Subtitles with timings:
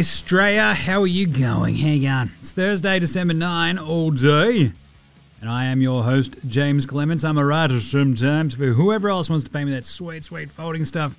[0.00, 0.74] Straya.
[0.74, 1.76] How are you going?
[1.76, 2.30] You going?
[2.40, 4.72] It's Thursday, December 9, all day.
[5.40, 7.24] And I am your host, James Clements.
[7.24, 10.84] I'm a writer sometimes for whoever else wants to pay me that sweet, sweet folding
[10.84, 11.16] stuff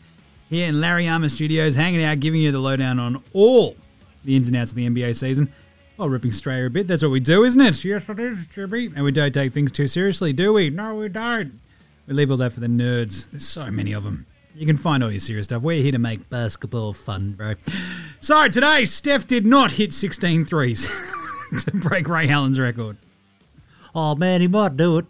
[0.49, 3.75] here in Larry Armour Studios, hanging out, giving you the lowdown on all
[4.23, 5.51] the ins and outs of the NBA season
[5.95, 6.87] while ripping Straya a bit.
[6.87, 7.83] That's what we do, isn't it?
[7.83, 8.87] Yes, it is, Jimmy.
[8.95, 10.69] And we don't take things too seriously, do we?
[10.69, 11.59] No, we don't.
[12.07, 13.29] We leave all that for the nerds.
[13.29, 14.25] There's so many of them.
[14.59, 15.63] You can find all your serious stuff.
[15.63, 17.53] We're here to make basketball fun, bro.
[18.19, 20.85] So today, Steph did not hit 16 threes
[21.61, 22.97] to break Ray Allen's record.
[23.95, 25.05] Oh man, he might do it.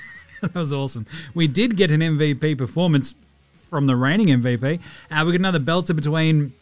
[0.42, 1.06] that was awesome.
[1.32, 3.14] We did get an MVP performance
[3.54, 4.80] from the reigning MVP.
[5.10, 6.52] Uh, we got another belter between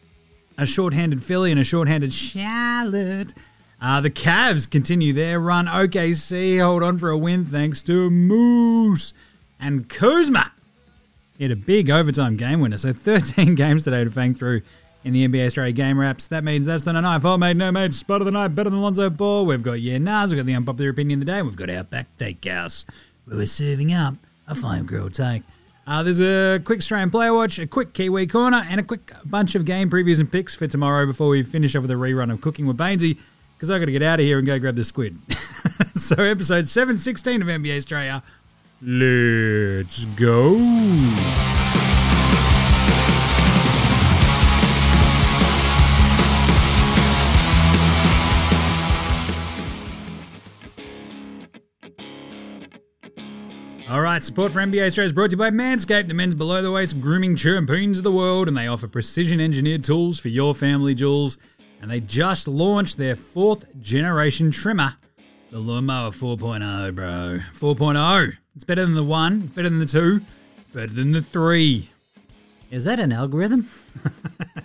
[0.57, 3.35] a short-handed Philly and a short-handed Charlotte.
[3.83, 5.67] Uh, the Cavs continue their run.
[5.67, 9.13] OKC hold on for a win thanks to Moose
[9.59, 10.53] and Kuzma.
[11.39, 12.79] He had a big overtime game winner.
[12.79, 14.63] So 13 games today to fang through
[15.05, 16.27] in the NBA Straya game wraps.
[16.27, 17.21] That means that's the night.
[17.25, 17.95] Oh, mate, no, mate.
[17.95, 19.47] Spot of the night, better than Lonzo Ball.
[19.47, 20.31] We've got Yeah Nahs.
[20.31, 21.41] We've got the unpopular opinion of the day.
[21.43, 24.15] We've got our back where we're serving up
[24.49, 25.45] a flame grilled take.
[25.87, 29.55] Uh, there's a quick Australian player watch, a quick Kiwi corner, and a quick bunch
[29.55, 32.41] of game previews and picks for tomorrow before we finish off with a rerun of
[32.41, 33.17] Cooking with Baynesy
[33.57, 35.19] because i got to get out of here and go grab the squid.
[35.97, 38.23] so, episode 716 of NBA Straya.
[38.81, 40.55] Let's go.
[53.91, 56.63] All right, support for NBA Straya is brought to you by Manscaped, the men's below
[56.63, 60.55] the waist grooming champions of the world, and they offer precision engineered tools for your
[60.55, 61.37] family jewels.
[61.83, 64.97] And they just launched their fourth generation trimmer,
[65.51, 67.41] the Lawnmower 4.0, bro.
[67.55, 68.37] 4.0.
[68.59, 70.21] It's better than the one, better than the two,
[70.75, 71.91] better than the three.
[72.73, 73.71] Is that an algorithm?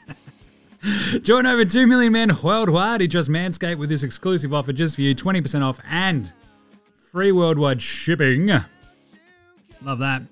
[1.22, 5.04] Join over 2 million men worldwide who trust Manscaped with this exclusive offer just for
[5.04, 6.34] you 20% off and
[7.12, 8.48] free worldwide shipping.
[9.84, 10.24] Love that.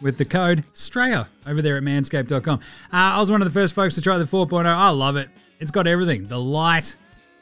[0.00, 2.60] With the code STRAYA over there at manscaped.com.
[2.60, 2.60] Uh,
[2.92, 4.66] I was one of the first folks to try the 4.0.
[4.66, 5.30] I love it.
[5.58, 6.96] It's got everything the light,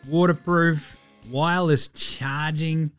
[0.08, 0.96] waterproof,
[1.28, 2.90] wireless charging.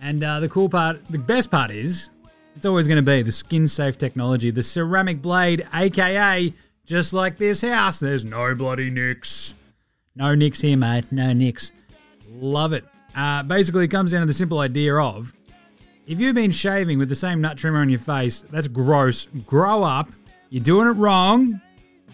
[0.00, 2.10] And uh, the cool part, the best part is,
[2.56, 6.52] it's always going to be the skin safe technology, the ceramic blade, aka
[6.88, 9.54] just like this house, there's no bloody nicks.
[10.16, 11.12] No nicks here, mate.
[11.12, 11.70] No nicks.
[12.30, 12.84] Love it.
[13.14, 15.34] Uh, basically, it comes down to the simple idea of
[16.06, 19.26] if you've been shaving with the same nut trimmer on your face, that's gross.
[19.44, 20.10] Grow up.
[20.48, 21.60] You're doing it wrong.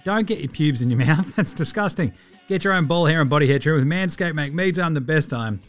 [0.03, 1.37] Don't get your pubes in your mouth.
[1.37, 2.13] That's disgusting.
[2.49, 4.35] Get your own ball hair and body hair trim with Manscaped.
[4.35, 5.63] Make me time the best time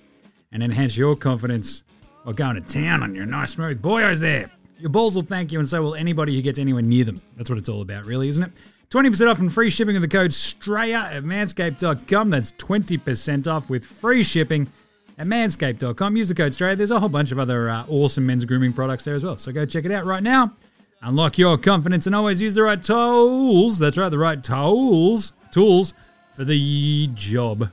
[0.51, 1.83] and enhance your confidence
[2.25, 4.49] while going to town on your nice smooth boyos there.
[4.79, 7.21] Your balls will thank you, and so will anybody who gets anywhere near them.
[7.37, 8.51] That's what it's all about, really, isn't it?
[8.89, 12.29] 20% off and free shipping with the code STRAYA at manscaped.com.
[12.31, 14.71] That's 20% off with free shipping
[15.19, 16.17] at manscaped.com.
[16.17, 16.77] Use the code STRAYA.
[16.77, 19.37] There's a whole bunch of other uh, awesome men's grooming products there as well.
[19.37, 20.53] So go check it out right now.
[21.01, 23.77] Unlock your confidence and always use the right tools.
[23.77, 25.33] That's right, the right tools.
[25.51, 25.93] Tools
[26.35, 27.69] for the job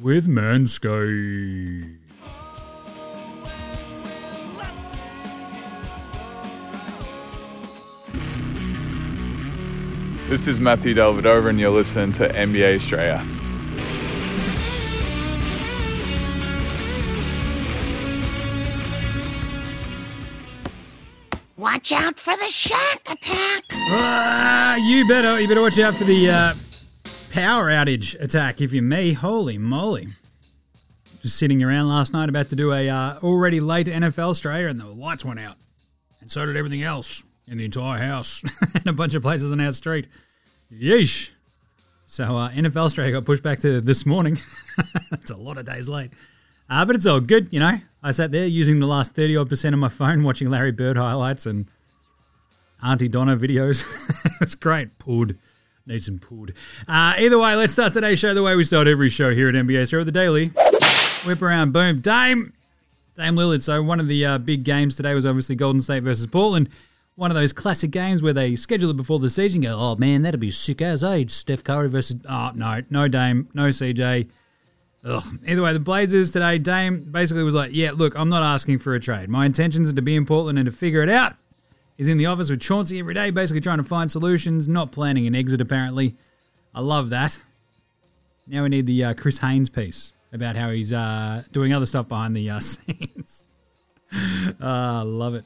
[0.00, 2.05] with Manscaped.
[10.28, 13.22] This is Matthew Dellavedova, and you're listening to NBA Straya.
[21.56, 23.62] Watch out for the shark attack.
[23.70, 26.54] Ah, you better you better watch out for the uh,
[27.30, 29.12] power outage attack if you're me.
[29.12, 30.08] Holy moly!
[31.22, 34.80] Just sitting around last night about to do a uh, already late NFL Straya, and
[34.80, 35.54] the lights went out,
[36.20, 38.42] and so did everything else in the entire house
[38.74, 40.08] and a bunch of places on our street.
[40.72, 41.30] Yeesh!
[42.06, 44.38] So uh, NFL Straya got pushed back to this morning.
[45.12, 46.10] it's a lot of days late.
[46.68, 47.78] Uh, but it's all good, you know.
[48.02, 50.96] I sat there using the last 30 odd percent of my phone watching Larry Bird
[50.96, 51.66] highlights and
[52.82, 53.84] Aunty Donna videos.
[54.40, 54.98] it's great.
[54.98, 55.38] Pud.
[55.86, 56.52] Need some pud.
[56.88, 59.54] Uh, either way, let's start today's show the way we start every show here at
[59.54, 60.48] NBA Show, the Daily.
[61.24, 62.00] Whip around, boom.
[62.00, 62.52] Dame.
[63.14, 63.62] Dame Lillard.
[63.62, 66.68] So one of the uh, big games today was obviously Golden State versus Portland.
[67.16, 69.62] One of those classic games where they schedule it before the season.
[69.62, 71.30] Go, oh man, that'd be sick as age.
[71.30, 72.16] Steph Curry versus.
[72.28, 74.28] Oh no, no Dame, no CJ.
[75.04, 75.22] Ugh.
[75.46, 78.94] Either way, the Blazers today, Dame basically was like, yeah, look, I'm not asking for
[78.94, 79.28] a trade.
[79.28, 81.36] My intentions are to be in Portland and to figure it out.
[81.96, 85.26] He's in the office with Chauncey every day, basically trying to find solutions, not planning
[85.26, 86.16] an exit, apparently.
[86.74, 87.42] I love that.
[88.46, 92.08] Now we need the uh, Chris Haynes piece about how he's uh, doing other stuff
[92.08, 93.44] behind the uh, scenes.
[94.60, 95.44] uh, love it.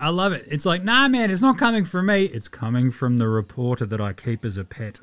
[0.00, 0.46] I love it.
[0.48, 2.24] It's like, nah, man, it's not coming from me.
[2.24, 5.00] It's coming from the reporter that I keep as a pet.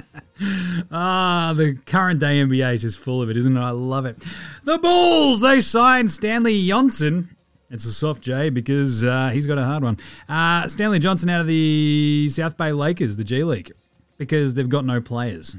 [0.90, 3.60] ah, the current day NBA is just full of it, isn't it?
[3.60, 4.24] I love it.
[4.64, 7.36] The Bulls, they signed Stanley Johnson.
[7.70, 9.98] It's a soft J because uh, he's got a hard one.
[10.26, 13.72] Uh, Stanley Johnson out of the South Bay Lakers, the G League,
[14.16, 15.54] because they've got no players.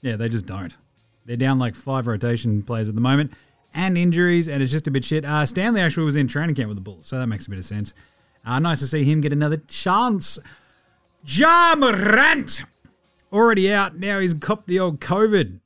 [0.00, 0.74] Yeah, they just don't.
[1.26, 3.32] They're down like five rotation players at the moment
[3.74, 5.24] and injuries, and it's just a bit shit.
[5.24, 7.58] Uh, Stanley actually was in training camp with the Bulls, so that makes a bit
[7.58, 7.94] of sense.
[8.44, 10.38] Uh, nice to see him get another chance.
[11.24, 12.62] Ja Morant,
[13.32, 13.96] already out.
[13.96, 15.60] Now he's copped the old COVID.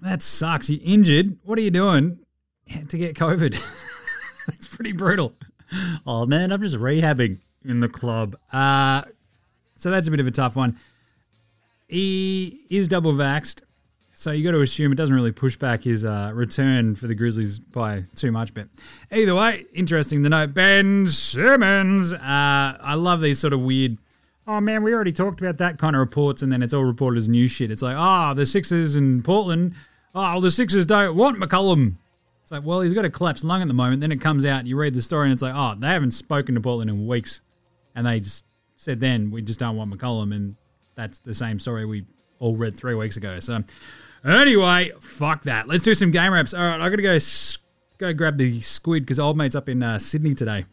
[0.00, 0.68] That sucks.
[0.68, 1.38] You injured.
[1.44, 2.18] What are you doing
[2.88, 3.60] to get COVID?
[4.48, 5.34] it's pretty brutal.
[6.04, 8.36] Oh man, I'm just rehabbing in the club.
[8.52, 9.02] Uh,
[9.76, 10.78] so that's a bit of a tough one.
[11.88, 13.60] He is double vaxxed.
[14.22, 17.14] So you got to assume it doesn't really push back his uh, return for the
[17.16, 18.54] Grizzlies by too much.
[18.54, 18.68] But
[19.10, 20.54] either way, interesting to note.
[20.54, 22.12] Ben Simmons.
[22.12, 23.98] Uh, I love these sort of weird.
[24.46, 27.18] Oh man, we already talked about that kind of reports, and then it's all reported
[27.18, 27.72] as new shit.
[27.72, 29.74] It's like, oh, the Sixers in Portland.
[30.14, 31.96] Oh, the Sixers don't want McCollum.
[32.44, 34.02] It's like, well, he's got a collapsed lung at the moment.
[34.02, 36.54] Then it comes out, you read the story, and it's like, oh, they haven't spoken
[36.54, 37.40] to Portland in weeks,
[37.96, 38.44] and they just
[38.76, 40.54] said then we just don't want McCollum, and
[40.94, 42.04] that's the same story we
[42.38, 43.40] all read three weeks ago.
[43.40, 43.64] So
[44.24, 45.66] Anyway, fuck that.
[45.66, 46.54] Let's do some game wraps.
[46.54, 47.18] All right, I gotta go
[47.98, 50.66] go grab the squid because old mate's up in uh, Sydney today,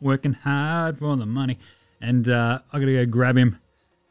[0.00, 1.58] working hard for the money,
[2.00, 3.58] and uh, I gotta go grab him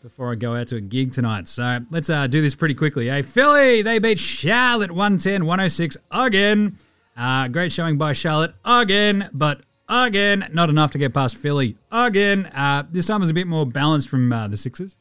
[0.01, 1.47] before I go out to a gig tonight.
[1.47, 3.07] So let's uh, do this pretty quickly.
[3.07, 6.77] Hey, Philly, they beat Charlotte 110 106 again.
[7.15, 12.45] Uh, great showing by Charlotte again, but again, not enough to get past Philly again.
[12.47, 14.95] Uh, this time was a bit more balanced from uh, the Sixers.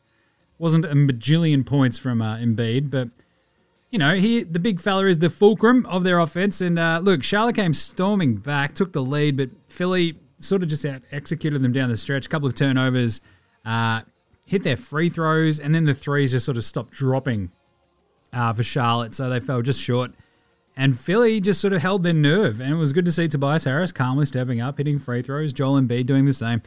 [0.58, 3.08] Wasn't a bajillion points from uh, Embiid, but
[3.92, 6.60] you know, he the big fella is the fulcrum of their offense.
[6.62, 10.84] And uh, look, Charlotte came storming back, took the lead, but Philly sort of just
[10.84, 12.26] out executed them down the stretch.
[12.26, 13.20] A couple of turnovers,
[13.66, 14.00] uh,
[14.46, 17.52] hit their free throws, and then the threes just sort of stopped dropping
[18.32, 20.12] uh, for Charlotte, so they fell just short.
[20.74, 23.64] And Philly just sort of held their nerve, and it was good to see Tobias
[23.64, 25.52] Harris calmly stepping up, hitting free throws.
[25.52, 26.62] Joel Embiid doing the same.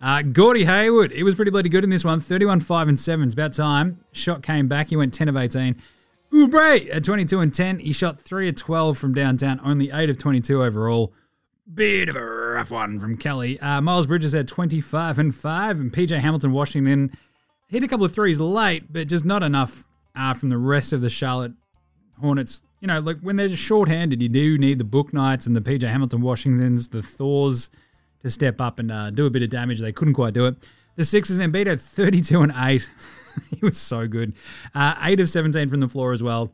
[0.00, 2.20] Uh, Gordy Hayward, he was pretty bloody good in this one.
[2.20, 3.26] 31 5 and 7.
[3.26, 4.00] It's about time.
[4.12, 4.88] Shot came back.
[4.88, 5.76] He went 10 of 18.
[6.32, 7.80] Oubre at 22 and 10.
[7.80, 11.12] He shot 3 of 12 from downtown, only 8 of 22 overall.
[11.72, 13.58] Bit of a rough one from Kelly.
[13.60, 17.12] Uh, Miles Bridges had 25 and 5, and PJ Hamilton Washington
[17.68, 19.86] hit a couple of threes late, but just not enough
[20.16, 21.52] uh, from the rest of the Charlotte
[22.20, 22.62] Hornets.
[22.80, 26.22] You know, like when they're short-handed, you do need the Bouknights and the PJ Hamilton
[26.22, 27.70] Washingtons, the Thors
[28.22, 29.80] to step up and uh, do a bit of damage.
[29.80, 30.56] They couldn't quite do it.
[30.96, 32.90] The Sixers and Embiid had 32 and 8.
[33.50, 34.34] he was so good.
[34.74, 36.52] Uh, 8 of 17 from the floor as well.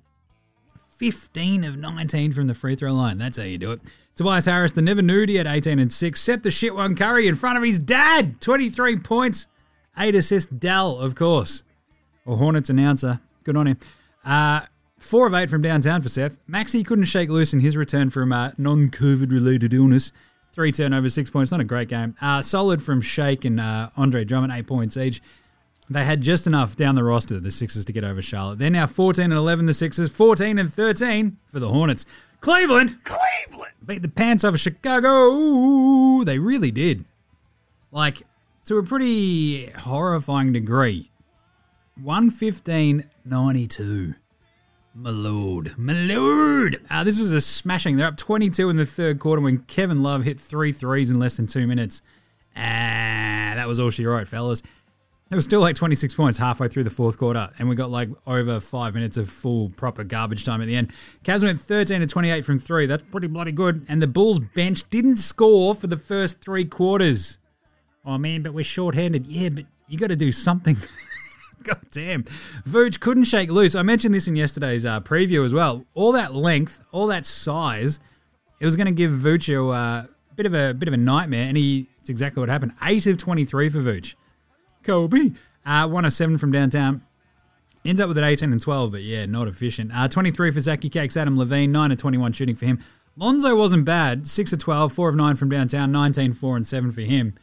[0.96, 3.18] 15 of 19 from the free throw line.
[3.18, 3.80] That's how you do it.
[4.14, 6.20] Tobias Harris, the never nude, at 18 and 6.
[6.20, 8.40] Set the shit one Curry in front of his dad.
[8.40, 9.46] 23 points.
[9.98, 10.50] 8 assists.
[10.50, 11.62] Dell, of course.
[12.24, 13.20] Or Hornets announcer.
[13.44, 13.78] Good on him.
[14.24, 14.62] Uh,
[14.98, 16.38] 4 of 8 from downtown for Seth.
[16.48, 20.12] Maxi couldn't shake loose in his return from uh, non COVID related illness.
[20.56, 21.52] Three turnovers, six points.
[21.52, 22.16] Not a great game.
[22.18, 25.20] Uh, solid from Shake and uh, Andre Drummond, eight points each.
[25.88, 28.58] They had just enough down the roster, the Sixers, to get over Charlotte.
[28.58, 32.04] They're now 14 and 11, the Sixers, 14 and 13 for the Hornets.
[32.40, 35.08] Cleveland, Cleveland beat the pants off of Chicago.
[35.08, 37.04] Ooh, they really did.
[37.92, 38.22] Like,
[38.64, 41.10] to a pretty horrifying degree.
[42.02, 44.14] 115 92.
[44.94, 45.78] My lord.
[45.78, 46.80] My lord.
[46.90, 47.96] Uh, this was a smashing.
[47.96, 51.36] They're up 22 in the third quarter when Kevin Love hit three threes in less
[51.36, 52.02] than two minutes.
[52.56, 54.62] Ah, that was all she wrote, fellas.
[55.28, 58.08] It was still like 26 points halfway through the fourth quarter, and we got like
[58.28, 60.92] over five minutes of full proper garbage time at the end.
[61.24, 62.86] Cavs went 13 to 28 from three.
[62.86, 63.84] That's pretty bloody good.
[63.88, 67.38] And the Bulls bench didn't score for the first three quarters.
[68.04, 69.26] Oh man, but we're short-handed.
[69.26, 70.76] Yeah, but you got to do something.
[71.64, 72.22] God damn.
[72.64, 73.74] Vooch couldn't shake loose.
[73.74, 75.84] I mentioned this in yesterday's uh, preview as well.
[75.94, 77.98] All that length, all that size,
[78.60, 80.06] it was going to give Vooch a uh,
[80.36, 82.74] bit of a bit of a nightmare, and he, it's exactly what happened.
[82.84, 84.14] Eight of 23 for Vooch.
[84.86, 85.32] Kobe.
[85.64, 87.02] Uh, 107 from downtown.
[87.84, 89.92] Ends up with an 18 and 12, but yeah, not efficient.
[89.94, 92.78] Uh, 23 for Zaki Cakes, Adam Levine, 9 of 21 shooting for him.
[93.16, 96.92] Lonzo wasn't bad, 6 of 12, 4 of 9 from downtown, 19, 4 and 7
[96.92, 97.34] for him.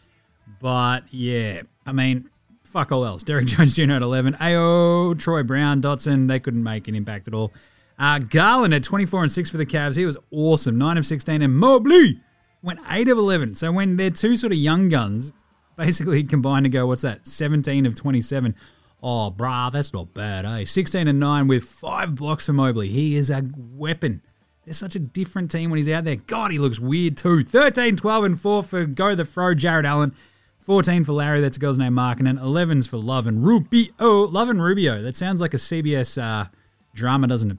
[0.59, 2.29] But yeah, I mean,
[2.63, 3.23] fuck all else.
[3.23, 3.91] Derrick Jones Jr.
[3.93, 4.35] at 11.
[4.39, 7.53] AO, Troy Brown, Dotson, they couldn't make an impact at all.
[7.97, 9.95] Uh, Garland at 24 and 6 for the Cavs.
[9.95, 11.41] He was awesome, 9 of 16.
[11.41, 12.19] And Mobley
[12.61, 13.55] went 8 of 11.
[13.55, 15.31] So when they're two sort of young guns,
[15.75, 18.55] basically combined to go, what's that, 17 of 27.
[19.01, 20.65] Oh, brah, that's not bad, eh?
[20.65, 22.87] 16 and 9 with five blocks for Mobley.
[22.87, 24.21] He is a weapon.
[24.63, 26.15] They're such a different team when he's out there.
[26.15, 27.43] God, he looks weird too.
[27.43, 30.15] 13, 12, and 4 for Go the Fro, Jarrett Allen.
[30.59, 32.19] 14 for Larry, that's a girl's name, Mark.
[32.19, 33.91] And then 11's for Love and Rubio.
[33.99, 35.01] Love and Rubio.
[35.01, 36.47] That sounds like a CBS uh,
[36.93, 37.57] drama, doesn't it?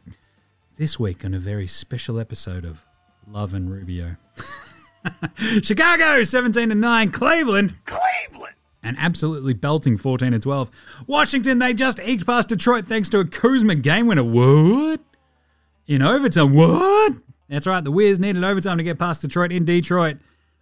[0.79, 2.87] This week on a very special episode of
[3.29, 4.17] Love and Rubio.
[5.63, 7.11] Chicago, 17 and 9.
[7.11, 7.75] Cleveland.
[7.85, 8.55] Cleveland.
[8.83, 10.71] And absolutely belting 14 and 12.
[11.07, 14.25] Washington, they just eked past Detroit thanks to a Kuzma game winner.
[14.25, 15.01] What?
[15.87, 16.53] In overtime.
[16.55, 17.15] What?
[17.49, 17.83] That's right.
[17.83, 20.19] The Wiz needed overtime to get past Detroit in Detroit.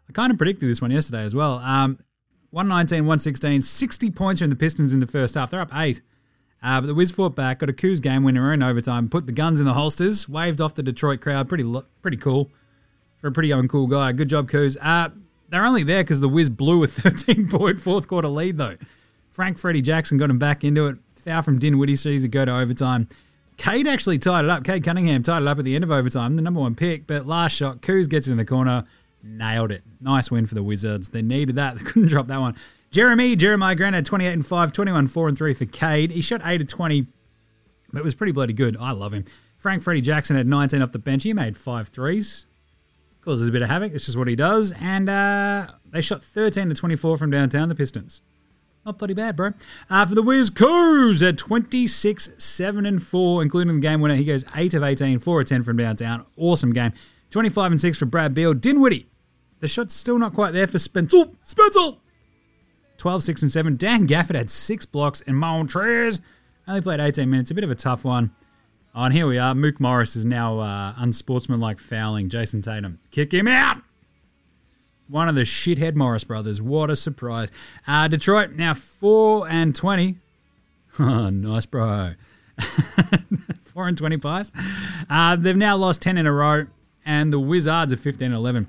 [0.08, 1.58] I kind of predicted this one yesterday as well.
[1.58, 1.98] Um,
[2.50, 5.50] 119, 116, 60 points from the Pistons in the first half.
[5.50, 6.00] They're up eight.
[6.62, 9.32] Uh, but the Wiz fought back, got a Coos game winner in overtime, put the
[9.32, 11.48] guns in the holsters, waved off the Detroit crowd.
[11.48, 12.50] Pretty lo- pretty cool
[13.22, 14.12] for a pretty uncool guy.
[14.12, 14.76] Good job, Coos.
[14.82, 15.08] Uh,
[15.48, 18.76] they're only there because the Wiz blew a 13 point fourth quarter lead, though.
[19.30, 20.98] Frank Freddie Jackson got him back into it.
[21.14, 23.08] Foul from Dinwiddie sees it go to overtime.
[23.56, 24.64] Cade actually tied it up.
[24.64, 27.06] Cade Cunningham tied it up at the end of overtime, the number one pick.
[27.06, 28.84] But last shot, Coos gets it in the corner,
[29.22, 29.84] nailed it.
[30.00, 31.10] Nice win for the Wizards.
[31.10, 31.76] They needed that.
[31.78, 32.56] They couldn't drop that one.
[32.90, 36.10] Jeremy, Jeremiah Grant had 28 and 5, 21, 4 and 3 for Cade.
[36.10, 37.06] He shot 8 of 20,
[37.92, 38.76] but it was pretty bloody good.
[38.78, 39.24] I love him.
[39.56, 41.22] Frank Freddie Jackson had 19 off the bench.
[41.22, 42.46] He made five threes.
[43.24, 43.92] Causes a bit of havoc.
[43.92, 44.72] It's just what he does.
[44.80, 48.20] And uh, they shot 13 to 24 from downtown, the Pistons.
[48.84, 49.50] Not bloody bad, bro.
[49.88, 54.16] Uh, for the Wiz, Coos at 26, 7 and 4, including the game winner.
[54.16, 56.26] He goes 8 of 18, 4 of 10 from downtown.
[56.36, 56.92] Awesome game.
[57.30, 58.54] 25 and 6 for Brad Beal.
[58.54, 59.08] Dinwiddie.
[59.60, 61.26] The shot's still not quite there for Spencer.
[61.42, 61.98] Spencer!
[62.96, 63.76] 12, 6, and 7.
[63.76, 66.20] Dan Gafford had six blocks, and Montrez
[66.66, 67.52] only played 18 minutes.
[67.52, 68.32] A bit of a tough one.
[68.94, 69.54] Oh, and here we are.
[69.54, 72.98] Mook Morris is now uh, unsportsmanlike fouling Jayson Tatum.
[73.10, 73.78] Kick him out!
[75.08, 76.60] One of the shithead Morris brothers.
[76.60, 77.50] What a surprise.
[77.86, 80.16] Uh, Detroit now 4 and 20.
[80.98, 82.12] Oh, nice, bro.
[83.64, 84.52] 4 and 20 pies.
[85.08, 86.66] Uh, they've now lost 10 in a row,
[87.06, 88.66] and the Wizards are 15 and 11.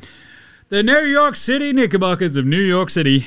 [0.69, 3.25] The New York City Knickerbockers of New York City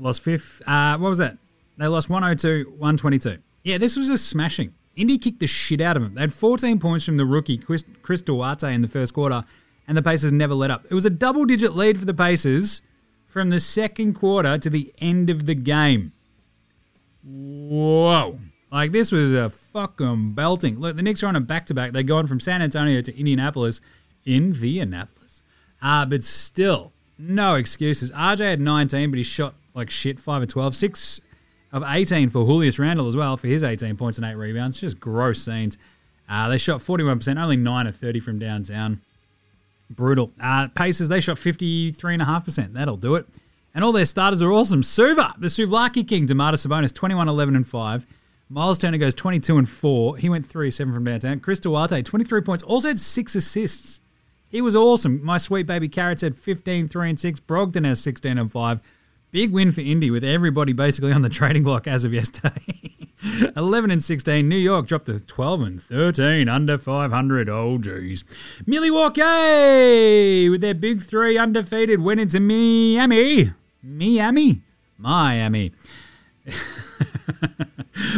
[0.00, 0.62] Lost fifth.
[0.66, 1.36] Uh, what was that?
[1.76, 3.38] They lost 102, 122.
[3.64, 4.72] Yeah, this was a smashing.
[5.00, 6.14] Indy kicked the shit out of them.
[6.14, 9.44] They had 14 points from the rookie, Chris, Chris Duarte, in the first quarter,
[9.88, 10.84] and the Pacers never let up.
[10.90, 12.82] It was a double digit lead for the Pacers
[13.24, 16.12] from the second quarter to the end of the game.
[17.24, 18.40] Whoa.
[18.70, 20.78] Like, this was a fucking belting.
[20.78, 21.92] Look, the Knicks are on a back to back.
[21.92, 23.80] They're going from San Antonio to Indianapolis
[24.26, 25.42] in Indianapolis.
[25.80, 28.12] Uh, but still, no excuses.
[28.12, 30.76] RJ had 19, but he shot like shit, 5 of 12.
[30.76, 31.20] 6
[31.72, 34.80] of 18 for Julius Randle as well for his 18 points and 8 rebounds.
[34.80, 35.78] Just gross scenes.
[36.28, 39.00] Uh, they shot 41%, only 9 of 30 from downtown.
[39.88, 40.32] Brutal.
[40.40, 42.72] Uh, Pacers, they shot 53.5%.
[42.72, 43.26] That'll do it.
[43.74, 44.82] And all their starters are awesome.
[44.82, 48.06] Suva, the Suvlaki King, Domantas Sabonis, 21, 11, and 5.
[48.48, 50.16] Miles Turner goes 22 and 4.
[50.16, 51.38] He went 3 7 from downtown.
[51.38, 54.00] Chris Duarte, 23 points, also had 6 assists.
[54.48, 55.24] He was awesome.
[55.24, 57.40] My sweet baby Carrots had 15, 3 and 6.
[57.40, 58.80] Brogdon has 16 and 5.
[59.32, 62.96] Big win for Indy with everybody basically on the trading block as of yesterday.
[63.56, 64.48] 11 and 16.
[64.48, 67.48] New York dropped to 12 and 13, under 500.
[67.48, 68.24] Oh, geez.
[68.66, 73.52] Milwaukee with their big three undefeated went into Miami.
[73.82, 74.62] Miami?
[74.98, 75.72] Miami.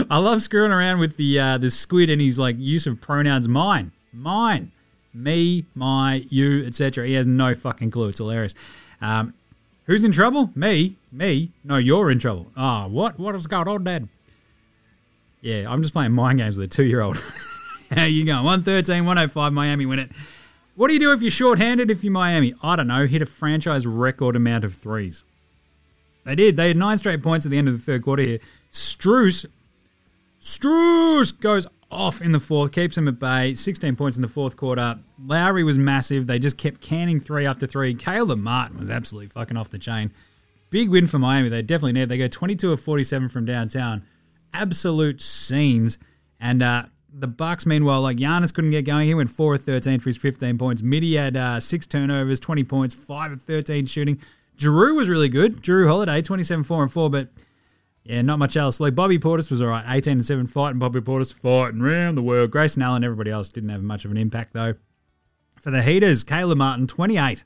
[0.09, 3.49] I love screwing around with the uh, the squid and his like use of pronouns
[3.49, 4.73] mine, mine,
[5.13, 7.07] me, my, you, etc.
[7.07, 8.09] He has no fucking clue.
[8.09, 8.55] It's hilarious.
[9.01, 9.35] Um,
[9.87, 10.51] who's in trouble?
[10.55, 11.51] Me, me.
[11.65, 12.49] No, you're in trouble.
[12.57, 13.19] Ah, oh, what?
[13.19, 14.09] What has going on, Dad?
[15.41, 17.23] Yeah, I'm just playing mind games with a two year old.
[17.91, 18.45] How you going?
[18.45, 20.11] 113, 105, Miami win it.
[20.75, 22.55] What do you do if you're short-handed if you're Miami?
[22.63, 23.07] I don't know.
[23.07, 25.25] Hit a franchise record amount of threes.
[26.25, 26.57] They did.
[26.57, 28.39] They had nine straight points at the end of the third quarter here.
[28.73, 29.45] Strus,
[30.41, 33.55] Strus goes off in the fourth, keeps them at bay.
[33.55, 34.99] 16 points in the fourth quarter.
[35.25, 36.27] Lowry was massive.
[36.27, 37.95] They just kept canning three after three.
[37.95, 40.13] Caleb Martin was absolutely fucking off the chain.
[40.71, 41.49] Big win for Miami.
[41.49, 42.09] They definitely need.
[42.09, 44.05] They go 22 of 47 from downtown.
[44.55, 45.99] Absolute scenes.
[46.41, 49.07] And uh, the Bucks, meanwhile, like Giannis couldn't get going.
[49.07, 50.83] He went 4 of 13 for his 15 points.
[50.83, 54.19] Midi had uh, six turnovers, 20 points, 5 of 13 shooting.
[54.57, 55.61] Drew was really good.
[55.61, 57.29] Drew Holiday, 27, 4 and 4, but
[58.05, 58.81] yeah, not much else.
[58.81, 62.23] Like Bobby Portis was all right, 18 and 7 fighting Bobby Portis, fighting around the
[62.23, 62.51] world.
[62.51, 64.75] Grayson Allen, everybody else didn't have much of an impact though.
[65.61, 67.45] For the Heaters, Caleb Martin, 28.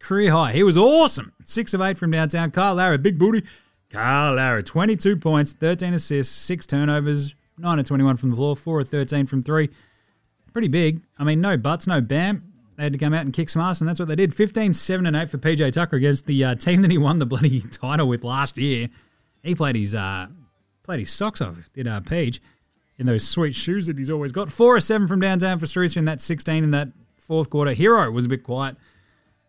[0.00, 0.52] Career high.
[0.52, 1.32] He was awesome.
[1.44, 2.50] 6 of 8 from downtown.
[2.50, 3.42] Kyle Lowry, big booty.
[3.90, 8.80] Kyle Lowry, 22 points, 13 assists, 6 turnovers, 9 of 21 from the floor, 4
[8.80, 9.70] of 13 from 3.
[10.52, 11.00] Pretty big.
[11.18, 12.52] I mean, no butts, no bam.
[12.76, 14.34] They had to come out and kick some ass, and that's what they did.
[14.34, 17.26] 15, 7, and 8 for PJ Tucker against the uh, team that he won the
[17.26, 18.88] bloody title with last year.
[19.48, 20.26] He played his uh,
[20.82, 21.56] played his socks off.
[21.72, 22.42] Did uh, Page.
[22.98, 24.50] in those sweet shoes that he's always got.
[24.50, 27.74] Four or seven from downtown for Strucer in that 16 in that fourth quarter.
[27.74, 28.76] Herro was a bit quiet.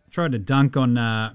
[0.10, 1.34] Tried to dunk on uh,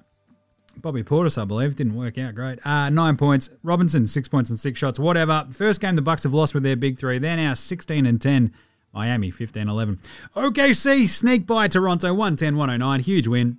[0.79, 1.77] Bobby Portis, I believe.
[1.77, 2.65] Didn't work out great.
[2.67, 3.51] Uh, nine points.
[3.63, 4.99] Robinson, six points and six shots.
[4.99, 5.47] Whatever.
[5.51, 7.19] First game the Bucks have lost with their big three.
[7.19, 8.53] They're now 16 and 10.
[8.95, 9.99] Miami 15 11.
[10.37, 13.01] OKC sneak by Toronto 110 109.
[13.01, 13.59] Huge win.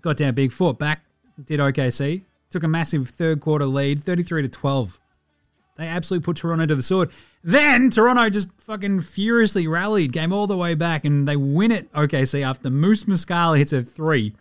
[0.00, 0.52] Got down big.
[0.52, 1.04] Fought back.
[1.44, 2.22] Did OKC.
[2.52, 5.00] Took a massive third quarter lead 33 to 12.
[5.78, 7.10] They absolutely put Toronto to the sword.
[7.42, 11.90] Then Toronto just fucking furiously rallied, came all the way back, and they win it
[11.92, 14.34] OKC after Moose Muscala hits a three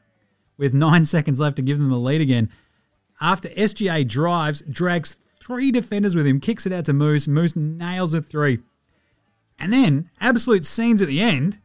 [0.58, 2.50] with nine seconds left to give them the lead again.
[3.22, 7.27] After SGA drives, drags three defenders with him, kicks it out to Moose.
[7.27, 8.60] Moose nails a three.
[9.58, 11.60] And then, absolute scenes at the end.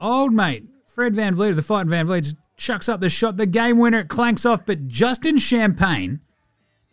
[0.00, 2.34] Old mate, Fred VanVleet the Fight VanVleet
[2.64, 6.20] chucks up the shot, the game winner, it clanks off, but Justin Champagnie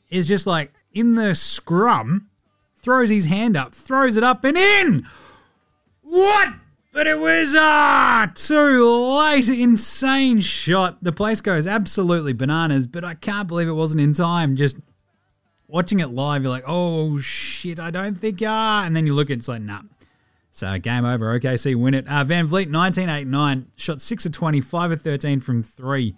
[0.10, 2.30] is just like in the scrum,
[2.76, 5.08] throws his hand up, throws it up and in!
[6.02, 6.56] What?
[6.94, 9.48] But it was ah too late.
[9.48, 11.02] Insane shot.
[11.02, 14.58] The place goes absolutely bananas, but I can't believe it wasn't in time.
[14.58, 14.78] Just
[15.68, 18.84] watching it live, you're like, oh shit, I don't think ah.
[18.86, 19.84] And then you look it's like, nah.
[20.52, 21.40] So game over.
[21.40, 22.08] OKC win it.
[22.08, 26.16] Uh, VanVleet, 19 8 9, shot 6 of 20, 5 of 13 from 3.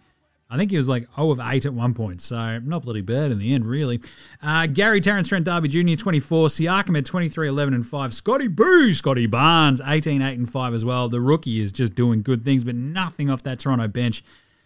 [0.49, 3.31] I think he was like 0 of 8 at one point, so not bloody bad
[3.31, 3.99] in the end, really.
[4.41, 6.49] Uh, Gary Terrence Trent Darby Jr., 24.
[6.49, 8.13] Siakam at 23 11 and 5.
[8.13, 11.09] Scotty Boo, Scottie Barnes, 18 8 and 5 as well.
[11.09, 14.23] The rookie is just doing good things, but nothing off that Toronto bench.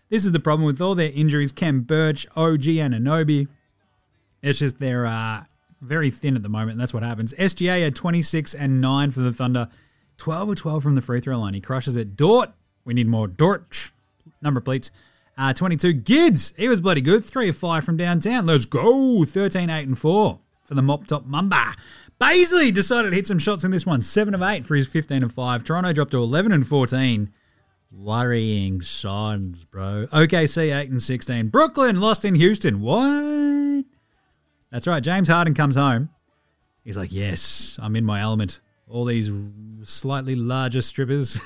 [0.10, 1.52] This is the problem with all their injuries.
[1.52, 3.48] Khem Birch, OG Anunoby.
[4.42, 5.44] It's just they're uh,
[5.82, 6.78] very thin at the moment.
[6.78, 7.34] That's what happens.
[7.34, 9.70] SGA had 26 and 9 for the Thunder.
[10.18, 11.54] 12 or 12 from the free throw line.
[11.54, 12.16] He crushes it.
[12.16, 12.52] Dort.
[12.86, 13.92] We need more Dort.
[14.42, 14.92] Number of pleats.
[15.38, 15.94] Uh, 22.
[15.94, 16.54] Gids.
[16.58, 17.24] He was bloody good.
[17.24, 18.46] 3 of 5 from downtown.
[18.46, 19.24] Let's go.
[19.24, 21.76] 13, 8, and 4 for the mop top Mamba.
[22.20, 24.02] Bazley decided to hit some shots in this one.
[24.02, 25.64] 7 of 8 for his 15 and 5.
[25.64, 27.32] Toronto dropped to 11 and 14.
[27.92, 30.08] Worrying signs, bro.
[30.12, 31.50] OKC 8 and 16.
[31.50, 32.82] Brooklyn lost in Houston.
[32.82, 33.57] What?
[34.78, 35.02] That's right.
[35.02, 36.10] James Harden comes home.
[36.84, 38.62] He's like, yes, I'm in my element.
[38.88, 39.32] All these
[39.82, 41.42] slightly larger strippers.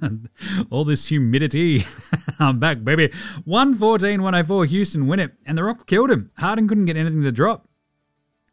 [0.70, 1.84] All this humidity.
[2.38, 3.12] I'm back, baby.
[3.44, 4.66] 114 104.
[4.66, 5.32] Houston win it.
[5.44, 6.30] And the Rock killed him.
[6.38, 7.66] Harden couldn't get anything to drop.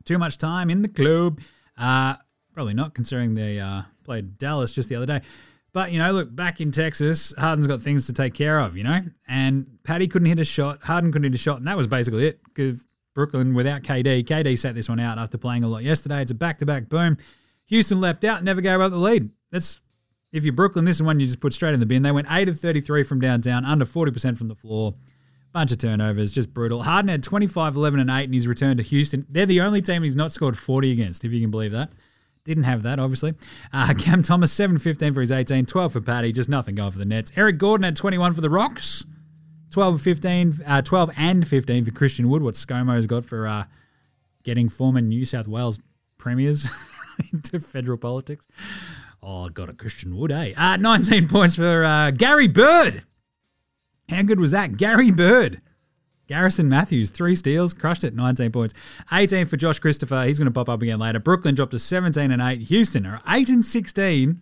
[0.03, 1.39] Too much time in the club.
[1.77, 2.15] Uh,
[2.55, 5.21] probably not, considering they uh, played Dallas just the other day.
[5.73, 8.83] But, you know, look, back in Texas, Harden's got things to take care of, you
[8.83, 9.01] know?
[9.27, 10.81] And Patty couldn't hit a shot.
[10.81, 11.59] Harden couldn't hit a shot.
[11.59, 12.39] And that was basically it.
[13.17, 14.23] Brooklyn without KD.
[14.23, 16.21] KD sat this one out after playing a lot yesterday.
[16.21, 17.17] It's a back to back boom.
[17.65, 19.31] Houston leapt out, never gave up the lead.
[19.51, 19.81] That's
[20.31, 22.03] if you're Brooklyn, this is one you just put straight in the bin.
[22.03, 24.93] They went 8 of 33 from downtown, under 40% from the floor.
[25.51, 26.83] Bunch of turnovers, just brutal.
[26.83, 29.25] Harden had 25, 11, and 8 in his return to Houston.
[29.27, 31.93] They're the only team he's not scored 40 against, if you can believe that.
[32.43, 33.33] Didn't have that, obviously.
[33.73, 36.99] Uh, Cam Thomas, 7 15 for his 18, 12 for Patty, just nothing going for
[36.99, 37.31] the Nets.
[37.35, 39.05] Eric Gordon had 21 for the Rocks,
[39.71, 42.41] 12 15, uh, 12 and 15 for Christian Wood.
[42.41, 43.65] What ScoMo's got for uh,
[44.43, 45.79] getting former New South Wales
[46.17, 46.69] premiers
[47.33, 48.47] into federal politics.
[49.21, 50.53] Oh, got a Christian Wood, eh?
[50.55, 53.03] Uh, 19 points for uh, Gary Bird.
[54.09, 54.77] How good was that?
[54.77, 55.61] Gary Bird.
[56.27, 58.73] Garrison Matthews, three steals, crushed it, 19 points.
[59.11, 60.25] 18 for Josh Christopher.
[60.25, 61.19] He's going to pop up again later.
[61.19, 62.61] Brooklyn dropped to 17 and 8.
[62.63, 64.41] Houston are 8 and 16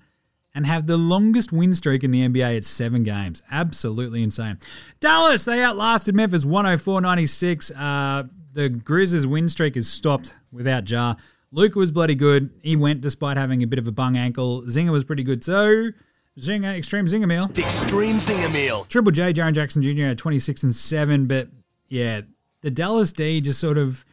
[0.55, 3.43] and have the longest win streak in the NBA at seven games.
[3.51, 4.57] Absolutely insane.
[5.01, 7.71] Dallas, they outlasted Memphis 104 96.
[7.71, 11.15] Uh, the Grizzlies' win streak is stopped without Ja.
[11.51, 12.49] Luka was bloody good.
[12.63, 14.63] He went despite having a bit of a bung ankle.
[14.63, 15.43] Zinger was pretty good.
[15.43, 15.91] So,
[16.39, 17.49] Zinger, extreme Zinger meal.
[17.55, 18.85] Extreme Zinger meal.
[18.89, 20.03] Triple J, Jaren Jackson Jr.
[20.07, 21.27] had 26 and 7.
[21.27, 21.49] But
[21.87, 22.21] yeah,
[22.61, 24.05] the Dallas D just sort of.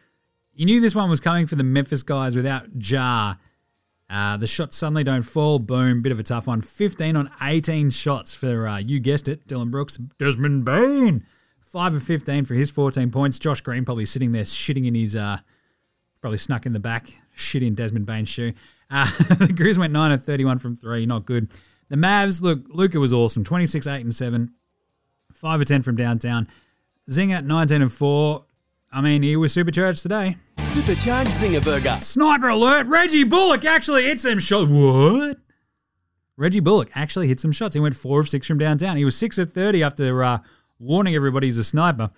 [0.54, 3.34] You knew this one was coming for the Memphis guys without Ja.
[4.12, 5.58] Uh, the shots suddenly don't fall.
[5.58, 6.02] Boom.
[6.02, 6.60] Bit of a tough one.
[6.60, 9.96] 15 on 18 shots for, uh, you guessed it, Dillon Brooks.
[10.18, 11.24] Desmond Bane.
[11.60, 13.38] 5 of 15 for his 14 points.
[13.38, 15.16] Josh Green probably sitting there shitting in his.
[15.16, 15.38] Uh,
[16.20, 18.52] probably snuck in the back, shit in Desmond Bane's shoe.
[18.90, 21.06] Uh, the Grizz went 9 of 31 from 3.
[21.06, 21.50] Not good.
[21.88, 23.44] The Mavs, look, Luka was awesome.
[23.44, 24.52] 26, 8, and 7.
[25.32, 26.48] 5 of 10 from downtown.
[27.08, 28.44] Zinger, 19 and 4.
[28.92, 30.36] I mean, he was supercharged today.
[30.58, 31.98] Supercharged Zinger Burger.
[32.00, 32.86] Sniper alert!
[32.86, 34.70] Reggie Bullock actually hit some shots.
[34.70, 35.38] What?
[36.36, 37.74] Reggie Bullock actually hit some shots.
[37.74, 38.96] He went four of six from downtown.
[38.98, 40.38] He was six of thirty after uh,
[40.78, 42.10] warning everybody he's a sniper.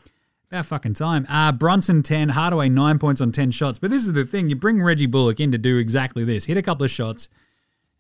[0.51, 1.27] About fucking time.
[1.29, 3.79] Uh, Brunson ten, Hardaway nine points on ten shots.
[3.79, 6.47] But this is the thing: you bring Reggie Bullock in to do exactly this.
[6.47, 7.29] Hit a couple of shots,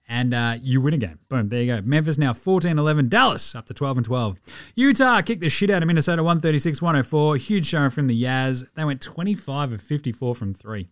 [0.09, 1.19] and uh, you win a game.
[1.29, 1.83] Boom, there you go.
[1.83, 3.09] Memphis now 14-11.
[3.09, 4.39] Dallas up to 12 and 12.
[4.75, 7.39] Utah kicked the shit out of Minnesota 136-104.
[7.39, 8.65] Huge showing from the Yaz.
[8.75, 10.89] They went 25 of 54 from three.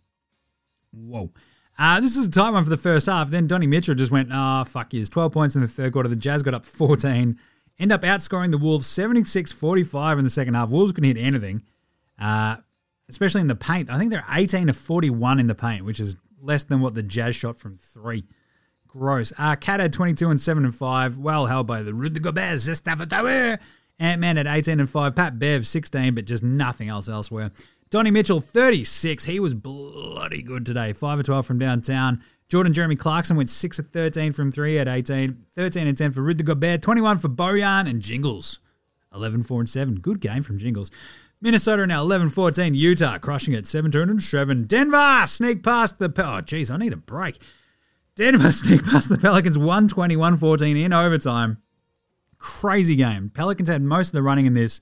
[0.93, 1.31] Whoa.
[1.79, 3.31] Uh, this is a tight one for the first half.
[3.31, 5.09] Then Donny Mitchell just went, ah, oh, fuck yous.
[5.09, 6.09] 12 points in the third quarter.
[6.09, 7.39] The Jazz got up 14.
[7.79, 10.69] End up outscoring the Wolves 76 45 in the second half.
[10.69, 11.63] Wolves couldn't hit anything,
[12.19, 12.57] uh,
[13.09, 13.91] especially in the paint.
[13.91, 17.03] I think they're 18 to 41 in the paint, which is less than what the
[17.03, 18.25] Jazz shot from three.
[18.93, 19.33] Gross.
[19.39, 21.17] Uh, Cat had 22 and 7 and 5.
[21.17, 23.59] Well held by the Rudy Gobert, Zestafatower.
[23.99, 25.17] Ant Man at 18 and 5.
[25.17, 27.53] Pat Bev 16, but just nothing else elsewhere.
[27.89, 29.25] Donny Mitchell 36.
[29.25, 30.93] He was bloody good today.
[30.93, 32.23] 5 of 12 from downtown.
[32.51, 35.39] Jordan Jeremy Clarkson went 6 of 13 from 3 at 18.
[35.57, 36.83] 13 and 10 for Rudy Gobert.
[36.83, 38.59] 21 for Bojan and Jingles.
[39.15, 40.01] 11 4 and 7.
[40.01, 40.91] Good game from Jingles.
[41.41, 42.75] Minnesota now 11 14.
[42.75, 44.65] Utah crushing it 17 and 7.
[44.65, 46.07] Denver sneak past the.
[46.09, 47.39] Oh, jeez, I need a break.
[48.15, 51.59] Denver sneak past the Pelicans 121 14 in overtime.
[52.39, 53.31] Crazy game.
[53.31, 54.81] Pelicans had most of the running in this.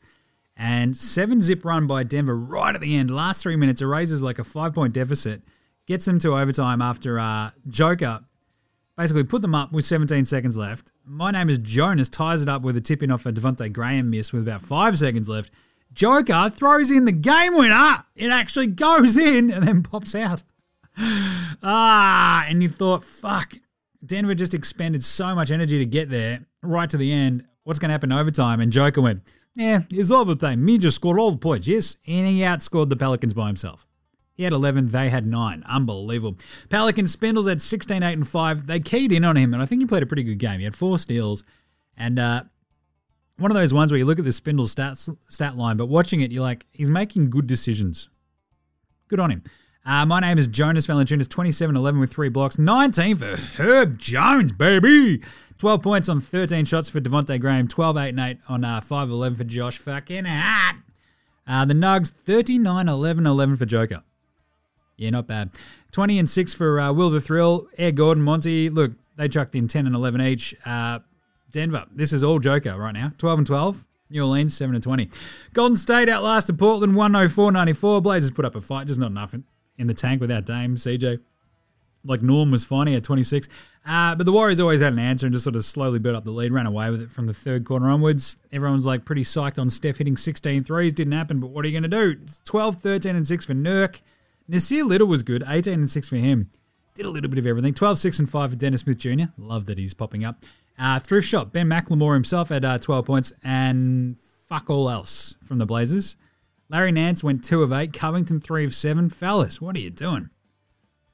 [0.57, 3.11] And seven zip run by Denver right at the end.
[3.11, 5.43] Last three minutes, erases like a five point deficit.
[5.87, 8.21] Gets them to overtime after uh, Joker
[9.01, 10.93] basically put them up with 17 seconds left.
[11.07, 14.11] My name is Jonas, ties it up with a tip in off a Devonte' Graham
[14.11, 15.51] miss with about five seconds left.
[15.95, 18.05] Joker throws in the game winner.
[18.14, 20.43] It actually goes in and then pops out.
[21.63, 23.55] Ah, and you thought, fuck,
[24.05, 27.45] Denver just expended so much energy to get there right to the end.
[27.65, 28.61] What's going to happen overtime?
[28.61, 29.23] And Joker went,
[29.55, 30.65] yeah, it's all the overtime.
[30.65, 31.97] Me just scored all the points, yes.
[32.07, 33.87] And he outscored the Pelicans by himself.
[34.35, 35.65] He had 11, they had 9.
[35.69, 36.39] Unbelievable.
[36.71, 38.67] Pelicans, Spindles had 16, 8, and 5.
[38.67, 40.61] They keyed in on him, and I think he played a pretty good game.
[40.61, 41.45] He had four steals.
[41.97, 42.45] And uh,
[43.37, 46.23] one of those ones where you look at the Spindle stats, stat line, but watching
[46.23, 48.09] it, you're like, he's making good decisions.
[49.09, 49.43] Good on him.
[49.85, 54.53] Uh, my name is Jonas Valanciunas, 27 11 with three blocks, 19 for Herb Jones,
[54.53, 55.23] baby.
[55.57, 59.11] 12 points on 13 shots for Devonte' Graham, 12 8 and 8 on uh, 5
[59.11, 60.77] 11 for Josh fucking Hart.
[61.47, 64.03] Uh, the Nugs, 39 11 11 for Joker.
[64.97, 65.51] Yeah, not bad.
[65.93, 68.69] 20 and 6 for uh, Will the Thrill, Air Gordon, Monty.
[68.69, 70.55] Look, they chucked in 10 and 11 each.
[70.64, 71.01] Uh,
[71.51, 73.12] Denver, this is all Joker right now.
[73.16, 73.87] 12 and 12.
[74.11, 75.09] New Orleans, 7 and 20.
[75.55, 78.03] Golden State outlasted Portland, 104 94.
[78.03, 79.35] Blazers put up a fight, just not enough
[79.81, 81.21] in the tank without Dame, CJ.
[82.05, 83.49] Like Norm was finding at 26.
[83.87, 86.25] Uh, but the Warriors always had an answer and just sort of slowly built up
[86.25, 88.37] the lead, ran away with it from the third quarter onwards.
[88.53, 90.93] Everyone's like pretty psyched on Steph hitting 16 threes.
[90.93, 92.27] Didn't happen, but what are you going to do?
[92.45, 94.03] 12, 13, and 6 for Nurk.
[94.51, 96.51] Nassir Little was good, 18 and 6 for him.
[96.95, 97.73] Did a little bit of everything.
[97.73, 99.25] 12, 6, and 5 for Dennis Smith Jr.
[99.38, 100.45] Love that he's popping up.
[100.79, 105.59] Uh, thrift shop, Ben McLemore himself had uh, 12 points and fuck all else from
[105.59, 106.16] the Blazers.
[106.71, 107.93] Larry Nance went 2 of 8.
[107.93, 109.11] Covington 3 of 7.
[109.11, 110.31] Fellas, what are you doing?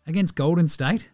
[0.06, 1.10] Against Golden State?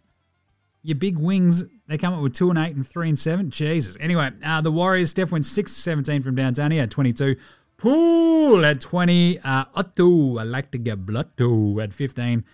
[0.82, 3.50] Your big wings, they come up with 2 and 8 and 3 and 7.
[3.50, 3.96] Jesus.
[4.00, 6.72] Anyway, uh, the Warriors, Steph went 6 17 from downtown.
[6.72, 7.36] He had 22.
[7.76, 9.38] Poole at 20.
[9.38, 12.44] Uh, Otto, I like to get Blutto at 15.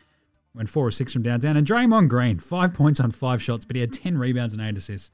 [0.55, 1.57] Went 4 or 6 from downtown.
[1.57, 4.77] And Draymond Green, 5 points on 5 shots, but he had 10 rebounds and 8
[4.77, 5.11] assists.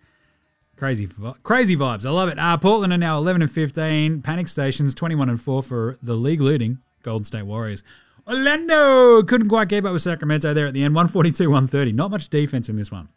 [0.77, 1.09] Crazy,
[1.45, 2.05] crazy vibes.
[2.05, 2.39] I love it.
[2.39, 4.23] Uh, Portland are now 11 and 15.
[4.23, 7.85] Panic Stations 21 and 4 for the league leading Golden State Warriors.
[8.27, 10.95] Orlando couldn't quite keep up with Sacramento there at the end.
[10.95, 11.93] 142 130.
[11.93, 13.09] Not much defense in this one.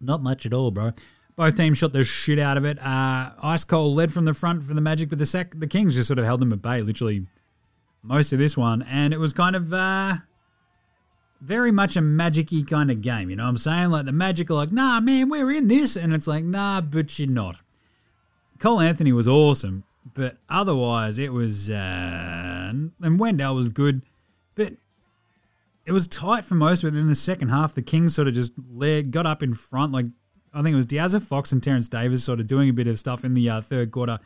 [0.00, 0.92] Not much at all, bro.
[1.34, 2.78] Both teams shot the shit out of it.
[2.78, 5.94] Uh, Ice Cold led from the front for the Magic, but the Sac- the Kings
[5.94, 7.26] just sort of held them at bay literally
[8.02, 8.82] most of this one.
[8.82, 10.16] And it was kind of uh,
[11.40, 13.30] very much a magic-y kind of game.
[13.30, 13.90] You know what I'm saying?
[13.90, 15.96] Like the Magic are like, nah, man, we're in this.
[15.96, 17.56] And it's like, nah, but you're not.
[18.58, 21.68] Cole Anthony was awesome, but otherwise it was.
[21.70, 22.72] Uh,
[23.02, 24.02] and Wendell was good,
[24.54, 24.74] but
[25.84, 26.98] it was tight for most of it.
[26.98, 30.06] In the second half, the Kings sort of just led, got up in front, like
[30.52, 32.98] I think it was De'Aaron Fox and Terrence Davis sort of doing a bit of
[32.98, 34.18] stuff in the uh, third quarter.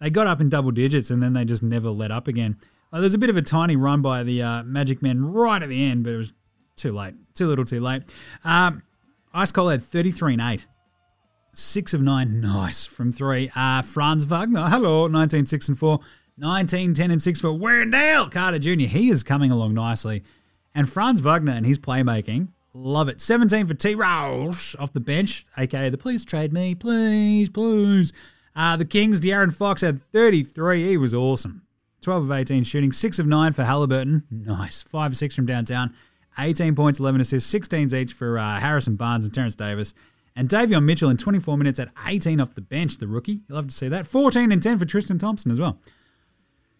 [0.00, 2.56] They got up in double digits and then they just never let up again.
[2.92, 5.68] Uh, there's a bit of a tiny run by the uh, Magic Men right at
[5.68, 6.32] the end, but it was
[6.76, 7.14] too late.
[7.34, 8.04] Too little, too late.
[8.44, 8.82] Um,
[9.32, 10.66] Ice Cold had 33 and 8.
[11.56, 13.50] Six of nine, nice from three.
[13.54, 16.00] Uh, Franz Wagner, hello, 19, 6 and 4.
[16.36, 18.86] 19, 10 and 6 for Wendell Carter Jr.
[18.86, 20.24] He is coming along nicely.
[20.74, 23.20] And Franz Wagner and his playmaking, Love it.
[23.20, 23.94] 17 for T.
[23.94, 28.12] Rouse off the bench, aka the please trade me, please, please.
[28.56, 30.88] Uh, the Kings, De'Aaron Fox had 33.
[30.88, 31.62] He was awesome.
[32.00, 34.24] 12 of 18 shooting, 6 of 9 for Haliburton.
[34.28, 34.82] Nice.
[34.82, 35.94] 5 of 6 from downtown.
[36.38, 39.94] 18 points, 11 assists, 16s each for uh, Harrison Barnes and Terrence Davis.
[40.36, 43.42] And Davion Mitchell in 24 minutes at 18 off the bench, the rookie.
[43.48, 44.06] You'll love to see that.
[44.06, 45.78] 14 and 10 for Tristan Thompson as well.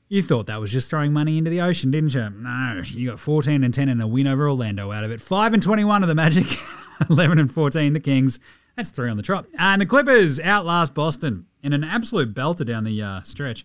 [0.08, 2.28] You thought that was just throwing money into the ocean, didn't you?
[2.30, 5.20] No, you got 14 and 10 and a win over Orlando out of it.
[5.20, 6.46] 5 and 21 of the Magic,
[7.10, 8.38] 11 and 14 the Kings.
[8.76, 9.46] That's three on the trot.
[9.58, 13.64] And the Clippers outlast Boston in an absolute belter down the uh, stretch.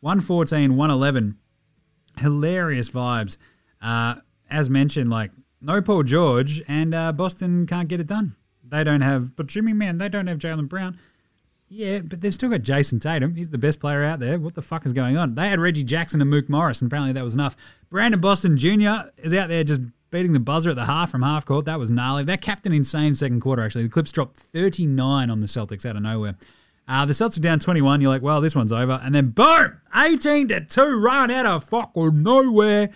[0.00, 1.38] 114, 111.
[2.18, 3.36] Hilarious vibes.
[3.80, 4.16] Uh,
[4.50, 5.30] as mentioned, like
[5.60, 8.36] no Paul George, and uh, Boston can't get it done.
[8.62, 10.98] They don't have, but Jimmy, man, they don't have Jaylen Brown.
[11.70, 13.34] Yeah, but they've still got Jayson Tatum.
[13.34, 14.38] He's the best player out there.
[14.38, 15.34] What the fuck is going on?
[15.34, 17.56] They had Reggie Jackson and Mook Morris, and apparently that was enough.
[17.90, 19.10] Brandon Boston Jr.
[19.18, 21.66] is out there just beating the buzzer at the half from half court.
[21.66, 22.24] That was gnarly.
[22.24, 23.84] That capped an insane second quarter, actually.
[23.84, 26.36] The Clips dropped 39 on the Celtics out of nowhere.
[26.86, 28.00] Uh, the Celtics are down 21.
[28.00, 28.98] You're like, well, this one's over.
[29.04, 32.88] And then boom, 18 to 2 run out of fucking nowhere.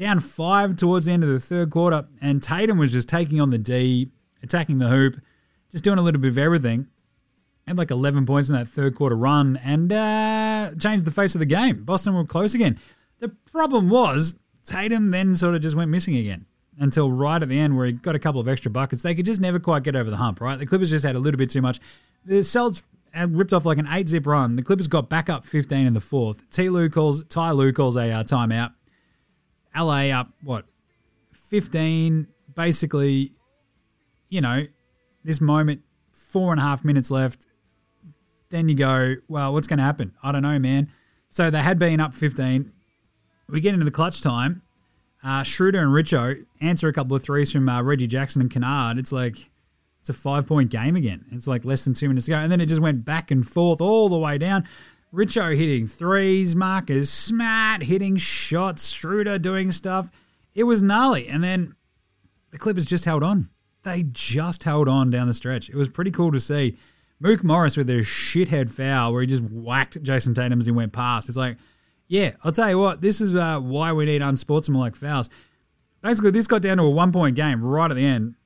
[0.00, 2.06] Down five towards the end of the third quarter.
[2.22, 4.10] And Tatum was just taking on the D,
[4.42, 5.20] attacking the hoop,
[5.70, 6.86] just doing a little bit of everything.
[7.66, 11.38] Had like 11 points in that third quarter run and uh, changed the face of
[11.38, 11.84] the game.
[11.84, 12.80] Boston were close again.
[13.18, 14.34] The problem was
[14.64, 16.46] Tatum then sort of just went missing again
[16.78, 19.02] until right at the end where he got a couple of extra buckets.
[19.02, 20.58] They could just never quite get over the hump, right?
[20.58, 21.78] The Clippers just had a little bit too much.
[22.24, 22.84] The Celtics
[23.14, 24.56] ripped off like an eight zip run.
[24.56, 26.48] The Clippers got back up 15 in the fourth.
[26.50, 26.70] T.
[26.70, 28.72] Lou calls, Ty Lue calls a uh, timeout.
[29.76, 30.66] LA up, what,
[31.32, 33.32] 15, basically,
[34.28, 34.64] you know,
[35.24, 37.46] this moment, four and a half minutes left.
[38.50, 40.12] Then you go, well, what's going to happen?
[40.22, 40.90] I don't know, man.
[41.28, 42.72] So they had been up 15.
[43.48, 44.62] We get into the clutch time.
[45.22, 48.98] Uh, Schroeder and Richo answer a couple of threes from uh, Reggie Jackson and Kennard.
[48.98, 49.50] It's like,
[50.00, 51.26] it's a five point game again.
[51.30, 52.38] It's like less than two minutes to go.
[52.38, 54.66] And then it just went back and forth all the way down.
[55.12, 60.10] Richo hitting threes, Marcus Smart hitting shots, Schroeder doing stuff.
[60.54, 61.28] It was gnarly.
[61.28, 61.74] And then
[62.50, 63.50] the Clippers just held on.
[63.82, 65.68] They just held on down the stretch.
[65.68, 66.76] It was pretty cool to see.
[67.18, 70.92] Mook Morris with a shithead foul where he just whacked Jayson Tatum as he went
[70.92, 71.28] past.
[71.28, 71.56] It's like,
[72.06, 75.28] yeah, I'll tell you what, this is uh, why we need unsportsmanlike fouls.
[76.02, 78.36] Basically, this got down to a one point game right at the end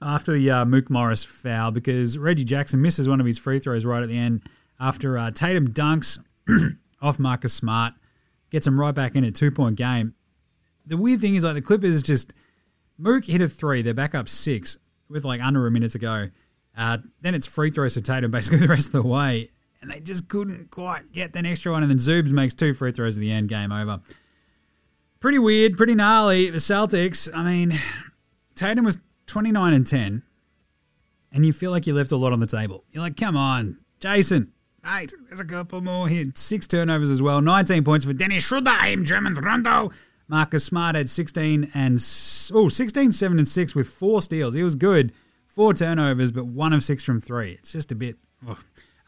[0.00, 3.84] after the uh, Mook Morris foul because Reggie Jackson misses one of his free throws
[3.84, 6.18] right at the end after uh, Tatum dunks
[7.02, 7.94] off Marcus Smart,
[8.50, 10.14] gets him right back in a two point game.
[10.84, 12.32] The weird thing is, like, the Clippers just.
[12.98, 16.30] Mook hit a three, they're back up six with like under a minute to go.
[16.76, 20.00] Uh, then it's free throws to Tatum basically the rest of the way, and they
[20.00, 21.82] just couldn't quite get the extra one.
[21.82, 24.00] And then Zoobs makes two free throws at the end, game over.
[25.20, 26.50] Pretty weird, pretty gnarly.
[26.50, 27.78] The Celtics, I mean,
[28.54, 30.22] Tatum was 29 and 10,
[31.32, 32.84] and you feel like you left a lot on the table.
[32.92, 34.52] You're like, come on, Jayson,
[34.86, 36.26] mate, there's a couple more here.
[36.34, 37.40] Six turnovers as well.
[37.40, 39.90] 19 points for Dennis Schroeder German Rondo.
[40.28, 41.94] Marcus Smart had 16 and
[42.52, 44.54] oh, 16, 7 and 6 with four steals.
[44.54, 45.12] He was good.
[45.46, 47.52] Four turnovers, but one of six from three.
[47.52, 48.16] It's just a bit.
[48.46, 48.58] Oh.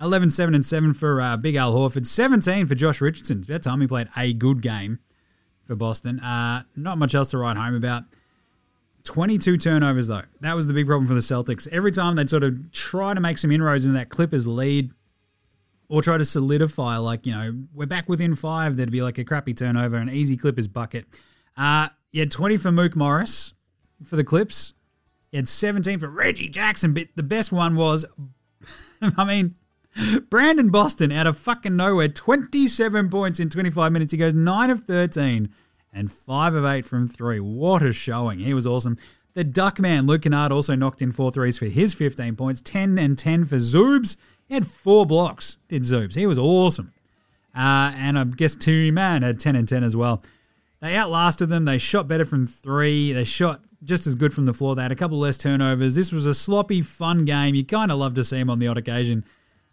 [0.00, 2.06] 11, 7 and 7 for uh, Big Al Horford.
[2.06, 3.38] 17 for Josh Richardson.
[3.38, 5.00] It's about time he played a good game
[5.64, 6.20] for Boston.
[6.20, 8.04] Uh, not much else to write home about.
[9.04, 10.22] 22 turnovers, though.
[10.40, 11.66] That was the big problem for the Celtics.
[11.72, 14.92] Every time they'd sort of try to make some inroads into that Clippers lead
[15.88, 19.24] or try to solidify, like, you know, we're back within five, there'd be like a
[19.24, 21.06] crappy turnover, an easy Clippers bucket.
[21.56, 23.54] Uh, you had 20 for Mook Morris
[24.04, 24.74] for the Clips.
[25.32, 28.04] You had 17 for Reggie Jackson, but the best one was,
[29.02, 29.54] I mean,
[30.30, 34.12] Brandon Boston out of fucking nowhere, 27 points in 25 minutes.
[34.12, 35.48] He goes 9 of 13
[35.92, 37.40] and 5 of 8 from 3.
[37.40, 38.38] What a showing.
[38.38, 38.96] He was awesome.
[39.34, 43.18] The Duckman, Luke Kennard, also knocked in four threes for his 15 points, 10 and
[43.18, 44.16] 10 for Zoobs.
[44.48, 46.14] He had four blocks, did Zoobs.
[46.14, 46.92] He was awesome.
[47.54, 50.22] Uh, and I guess Two Man had 10 and 10 as well.
[50.80, 51.64] They outlasted them.
[51.64, 53.12] They shot better from three.
[53.12, 54.74] They shot just as good from the floor.
[54.74, 55.94] They had a couple less turnovers.
[55.94, 57.54] This was a sloppy, fun game.
[57.54, 59.24] You kind of love to see them on the odd occasion.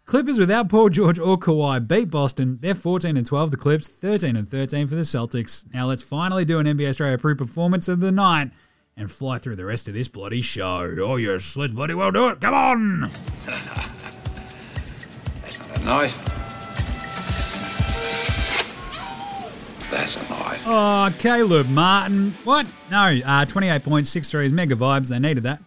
[0.04, 2.58] Clippers without Paul George or Kawhi beat Boston.
[2.60, 3.50] They're 14 and 12.
[3.50, 5.64] The Clips 13 and 13 for the Celtics.
[5.72, 8.50] Now let's finally do an NBA Straya pre performance of the night
[8.96, 10.94] and fly through the rest of this bloody show.
[11.00, 12.40] Oh yes, let's bloody well do it.
[12.40, 13.10] Come on.
[15.86, 16.18] Knife.
[19.88, 20.62] That's a knife.
[20.66, 22.36] Oh, Caleb Martin.
[22.42, 22.66] What?
[22.90, 25.10] No, uh, 28 points, 6 threes, mega vibes.
[25.10, 25.62] They needed that.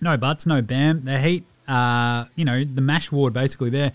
[0.00, 1.02] No buts, no bam.
[1.02, 3.92] The Heat, uh, you know, the mash ward basically there.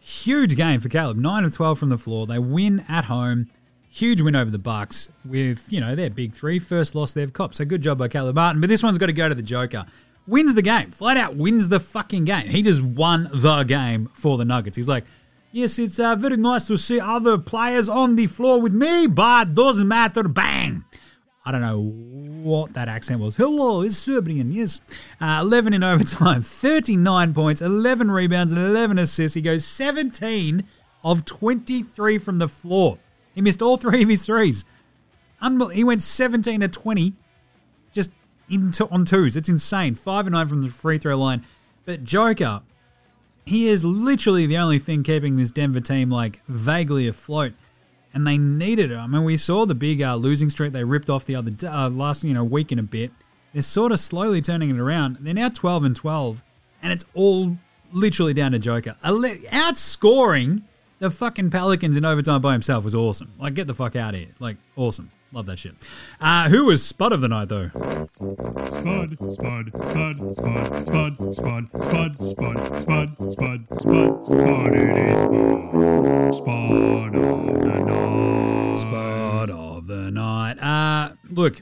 [0.00, 1.18] Huge game for Caleb.
[1.18, 2.26] 9 of 12 from the floor.
[2.26, 3.50] They win at home.
[3.90, 6.58] Huge win over the Bucks with, you know, their big three.
[6.58, 7.56] First loss they've copped.
[7.56, 8.62] So good job by Caleb Martin.
[8.62, 9.84] But this one's got to go to the Joker.
[10.26, 10.90] Wins the game.
[10.90, 12.48] Flat out wins the fucking game.
[12.48, 14.76] He just won the game for the Nuggets.
[14.76, 15.04] He's like,
[15.56, 19.54] Yes, it's uh, very nice to see other players on the floor with me, but
[19.54, 20.24] doesn't matter.
[20.24, 20.84] Bang!
[21.46, 23.36] I don't know what that accent was.
[23.36, 24.82] Hello, it's Serbian, yes.
[25.18, 29.34] Uh, 11 in overtime, 39 points, 11 rebounds, and 11 assists.
[29.34, 30.64] He goes 17
[31.02, 32.98] of 23 from the floor.
[33.34, 34.64] He missed all three of his threes.
[35.40, 37.14] Unbel- he went 17 to 20
[37.94, 38.10] just
[38.48, 39.36] into, on twos.
[39.36, 39.94] It's insane.
[39.94, 41.44] 5 and 9 from the free throw line.
[41.84, 42.62] But Joker,
[43.44, 47.52] he is literally the only thing keeping this Denver team like vaguely afloat.
[48.12, 48.96] and they needed it.
[48.96, 51.90] I mean, we saw the big uh, losing streak they ripped off the other uh,
[51.90, 53.12] last you know week and a bit.
[53.52, 55.18] They're sort of slowly turning it around.
[55.20, 56.42] They're now 12 and 12,
[56.82, 57.56] and it's all
[57.92, 58.96] literally down to Joker.
[59.04, 60.62] Outscoring
[60.98, 63.32] the fucking Pelicans in overtime by himself was awesome.
[63.38, 64.30] Like, get the fuck out of here.
[64.38, 65.10] Like, awesome.
[65.36, 65.74] Love that shit.
[66.18, 67.68] Uh, who was spud of the night though?
[68.70, 74.72] Spud, spud, spud, spud, spud, spud, spud, spud, spud, spud, spud, spud.
[74.74, 78.78] It is spud, spud of the night.
[78.78, 80.58] Spud of the night.
[80.58, 81.60] Uh, look,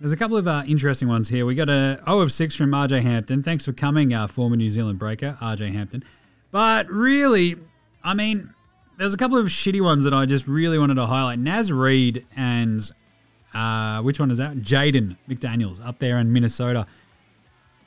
[0.00, 1.44] there's a couple of uh, interesting ones here.
[1.44, 3.42] We got a O of 6 from RJ Hampton.
[3.42, 6.02] Thanks for coming, uh, former New Zealand breaker, RJ Hampton.
[6.50, 7.56] But really,
[8.02, 8.54] I mean,
[8.96, 11.38] there's a couple of shitty ones that I just really wanted to highlight.
[11.38, 12.90] Naz Reid and
[13.54, 14.58] uh, which one is that?
[14.58, 16.86] Jaden McDaniels up there in Minnesota.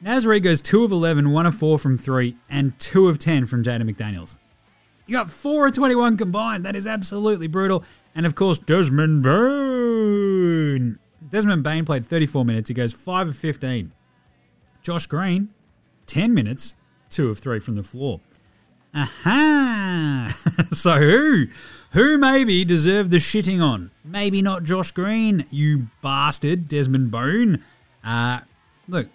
[0.01, 3.45] Naz Reid goes 2 of 11, 1 of 4 from 3, and 2 of 10
[3.45, 4.35] from Jaden McDaniels.
[5.07, 6.65] You got 4 of 21 combined.
[6.65, 7.83] That is absolutely brutal.
[8.13, 10.99] And of course, Desmond Bane.
[11.29, 12.69] Desmond Bane played 34 minutes.
[12.69, 13.91] He goes 5 of 15.
[14.81, 15.49] Josh Green,
[16.05, 16.75] 10 minutes,
[17.09, 18.21] 2 of 3 from the floor.
[18.93, 20.37] Aha!
[20.71, 21.47] so who?
[21.95, 23.89] Who maybe deserved the shitting on?
[24.03, 27.63] Maybe not Josh Green, you bastard, Desmond Bone.
[28.03, 28.41] Uh,
[28.89, 29.07] look,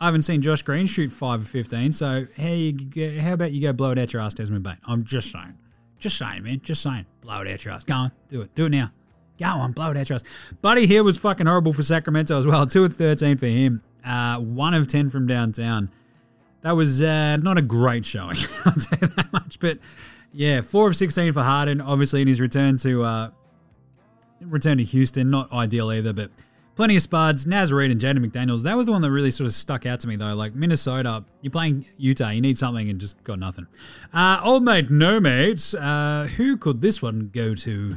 [0.00, 3.60] I haven't seen Josh Green shoot 5 of 15, so how, you, how about you
[3.60, 4.76] go blow it out your ass, Desmond Bane?
[4.86, 5.58] I'm just saying.
[5.98, 6.60] Just saying, man.
[6.62, 7.06] Just saying.
[7.22, 7.82] Blow it out your ass.
[7.82, 8.12] Go on.
[8.28, 8.54] Do it.
[8.54, 8.92] Do it now.
[9.40, 9.72] Go on.
[9.72, 10.22] Blow it out your ass.
[10.60, 12.64] Buddy Hield was fucking horrible for Sacramento as well.
[12.68, 13.82] 2 of 13 for him.
[14.06, 15.90] Uh, 1 of 10 from downtown.
[16.60, 19.58] That was uh, not a great showing, I'll you that much.
[19.58, 19.78] But
[20.32, 23.30] yeah, 4 of 16 for Harden, obviously in his return to uh,
[24.40, 25.30] return to Houston.
[25.30, 26.30] Not ideal either, but
[26.74, 27.46] plenty of spuds.
[27.46, 28.62] Naz Reid and Jaden McDaniels.
[28.62, 30.34] That was the one that really sort of stuck out to me, though.
[30.34, 33.66] Like Minnesota, you're playing Utah, you need something and just got nothing.
[34.12, 35.74] Uh, old mate, no mates.
[35.74, 37.96] Uh, who could this one go to?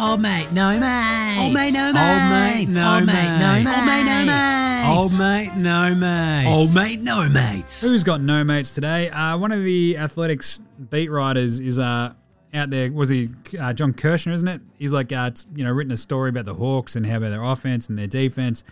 [0.00, 1.38] Old mate, no mate.
[1.38, 2.78] Old mate, no mate, mates.
[2.78, 3.76] Old mate, mate, no mate.
[3.76, 4.88] Old mate, no mates.
[4.88, 6.46] Old mate, no mate.
[6.46, 7.82] Old mate, no mates.
[7.82, 9.10] Who's got no mates today?
[9.10, 10.58] Uh, one of the athletics
[10.88, 12.14] beat writers is uh,
[12.54, 12.90] out there.
[12.90, 13.28] Was he
[13.60, 14.32] uh, John Kirschner?
[14.32, 14.62] Isn't it?
[14.78, 17.42] He's like uh, you know written a story about the Hawks and how about their
[17.42, 18.64] offense and their defense.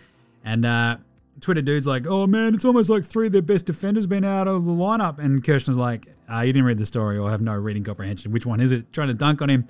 [0.43, 0.97] And uh,
[1.41, 4.47] Twitter dude's like, "Oh man, it's almost like three of their best defenders been out
[4.47, 7.53] of the lineup." And Kirschner's like, uh, "You didn't read the story or have no
[7.53, 8.31] reading comprehension.
[8.31, 9.67] Which one is it?" Trying to dunk on him.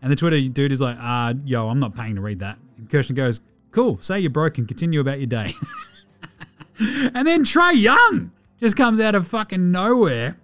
[0.00, 2.58] And the Twitter dude is like, uh, yo, I'm not paying to read that.
[2.76, 3.40] And Kirschner goes,
[3.72, 5.54] cool, say you're broke and continue about your day.
[6.78, 10.38] and then Trae Young just comes out of fucking nowhere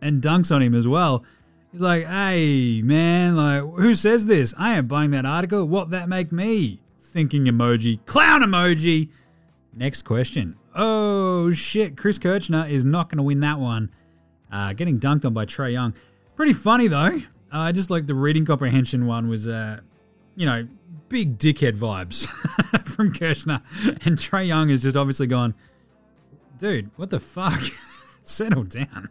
[0.00, 1.24] and dunks on him as well.
[1.72, 4.54] He's like, hey, man, like, who says this?
[4.58, 5.66] I ain't buying that article.
[5.66, 6.80] What that make me?
[7.00, 8.04] Thinking emoji.
[8.06, 9.10] Clown emoji.
[9.74, 10.56] Next question.
[10.74, 11.96] Oh, shit.
[11.96, 13.90] Chris Kirschner is not going to win that one.
[14.50, 15.92] Uh, getting dunked on by Trae Young.
[16.34, 17.22] Pretty funny, though.
[17.56, 19.80] I uh, just like the reading comprehension one was, uh,
[20.34, 20.68] you know,
[21.08, 22.26] big dickhead vibes
[22.86, 23.62] from Kirschner.
[24.04, 25.54] And Trae Young has just obviously gone,
[26.58, 27.62] dude, what the fuck?
[28.22, 29.08] Settle down.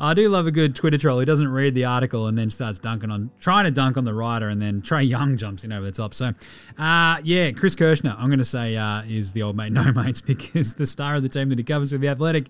[0.00, 2.80] I do love a good Twitter troll who doesn't read the article and then starts
[2.80, 5.86] dunking on, trying to dunk on the writer, and then Trae Young jumps in over
[5.86, 6.14] the top.
[6.14, 6.32] So,
[6.78, 10.20] uh, yeah, Chris Kirschner, I'm going to say, uh, is the old mate no mates
[10.20, 12.48] because the star of the team that he covers with the Athletic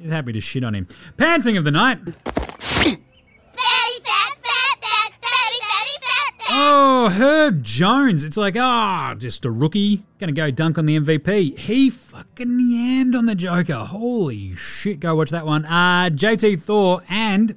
[0.00, 0.86] is happy to shit on him.
[1.16, 1.98] Pantsing of the night.
[6.60, 8.24] Oh, Herb Jones.
[8.24, 10.02] It's like, ah, oh, just a rookie.
[10.18, 11.56] Gonna go dunk on the MVP.
[11.56, 13.84] He fucking yammed on the Joker.
[13.84, 15.64] Holy shit, go watch that one.
[15.64, 17.56] Uh, JT Thor and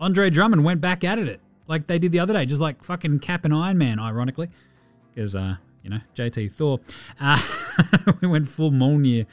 [0.00, 3.20] Andre Drummond went back at it like they did the other day, just like fucking
[3.20, 4.50] Cap and Iron Man, ironically.
[5.14, 6.80] Because, uh, you know, JT Thor.
[7.18, 7.40] Uh,
[8.20, 9.24] we went full Mjolnir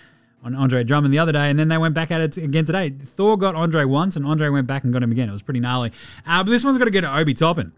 [0.45, 2.89] on Andre Drummond the other day, and then they went back at it again today.
[2.89, 5.27] Thor got Andre once, and Andre went back and got him again.
[5.27, 5.91] It was pretty gnarly.
[6.25, 7.73] Uh, but this one's got to go to Obi Toppin.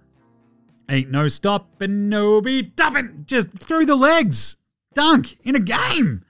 [0.89, 3.24] Ain't no stopping, no be topping.
[3.28, 4.56] Just through the legs.
[4.93, 6.24] Dunk in a game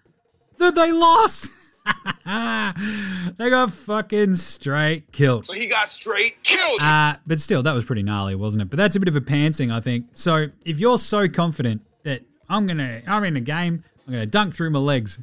[0.58, 1.50] that they lost.
[3.38, 5.46] they got fucking straight killed.
[5.48, 6.82] But he got straight killed.
[6.82, 8.70] Uh, but still, that was pretty gnarly, wasn't it?
[8.70, 10.08] But that's a bit of a pantsing, I think.
[10.14, 14.54] So if you're so confident that I'm gonna, I'm in a game, I'm gonna dunk
[14.54, 15.20] through my legs,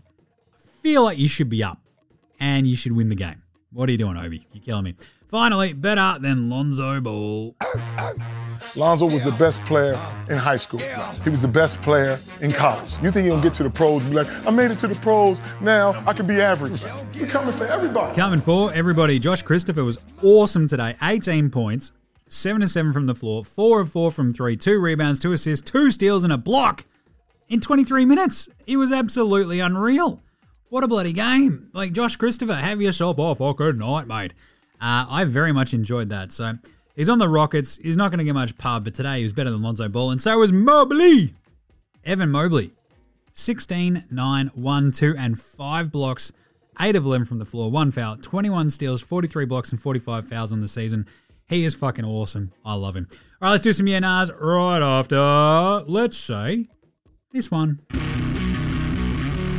[0.54, 1.80] I feel like you should be up
[2.38, 3.42] and you should win the game.
[3.72, 4.46] What are you doing, Obi?
[4.52, 4.94] You're killing me.
[5.28, 7.56] Finally, better than Lonzo Ball.
[8.76, 9.92] Lonzo was the best player
[10.28, 10.80] in high school.
[11.24, 12.94] He was the best player in college.
[13.02, 14.94] You think he'll get to the pros and be like, I made it to the
[14.96, 16.80] pros, now I can be average.
[17.12, 18.16] He's coming for everybody.
[18.16, 19.18] Coming for everybody.
[19.18, 20.96] Josh Christopher was awesome today.
[21.02, 21.92] 18 points,
[22.28, 25.70] 7 to 7 from the floor, 4 of 4 from 3, 2 rebounds, 2 assists,
[25.70, 26.84] 2 steals, and a block
[27.48, 28.48] in 23 minutes.
[28.66, 30.22] He was absolutely unreal.
[30.68, 31.68] What a bloody game.
[31.74, 33.40] Like, Josh Christopher, have yourself off.
[33.40, 34.32] a fucking night, mate.
[34.80, 36.32] Uh, I very much enjoyed that.
[36.32, 36.54] So,
[36.94, 37.78] He's on the Rockets.
[37.78, 40.10] He's not going to get much pub, but today he was better than Lonzo Ball,
[40.10, 41.34] and so was Mobley.
[42.04, 42.72] Evan Mobley,
[43.32, 46.32] 16, 9, 1, 2, and 5 blocks,
[46.78, 50.52] 8 of 11 from the floor, 1 foul, 21 steals, 43 blocks, and 45 fouls
[50.52, 51.06] on the season.
[51.48, 52.52] He is fucking awesome.
[52.64, 53.06] I love him.
[53.10, 56.68] All right, let's do some YNRs right after, let's say,
[57.32, 57.80] this one.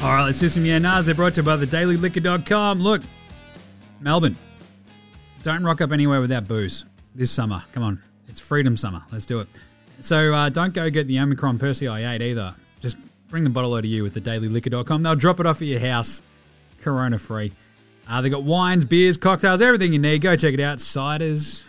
[0.00, 1.06] All right, let's do some yeah nahs.
[1.06, 2.80] They're brought to you by thedailyliquor.com.
[2.80, 3.02] Look,
[4.00, 4.36] Melbourne,
[5.42, 6.84] don't rock up anywhere without booze
[7.16, 7.64] this summer.
[7.72, 9.02] Come on, it's freedom summer.
[9.10, 9.48] Let's do it.
[10.00, 12.54] So uh, don't go get the Omicron Percy I ate either.
[12.78, 12.96] Just
[13.26, 15.02] bring the bottle over to you with thedailyliquor.com.
[15.02, 16.22] They'll drop it off at your house,
[16.80, 17.52] corona free.
[18.08, 20.22] Uh, they got wines, beers, cocktails, everything you need.
[20.22, 20.78] Go check it out.
[20.78, 21.64] Ciders,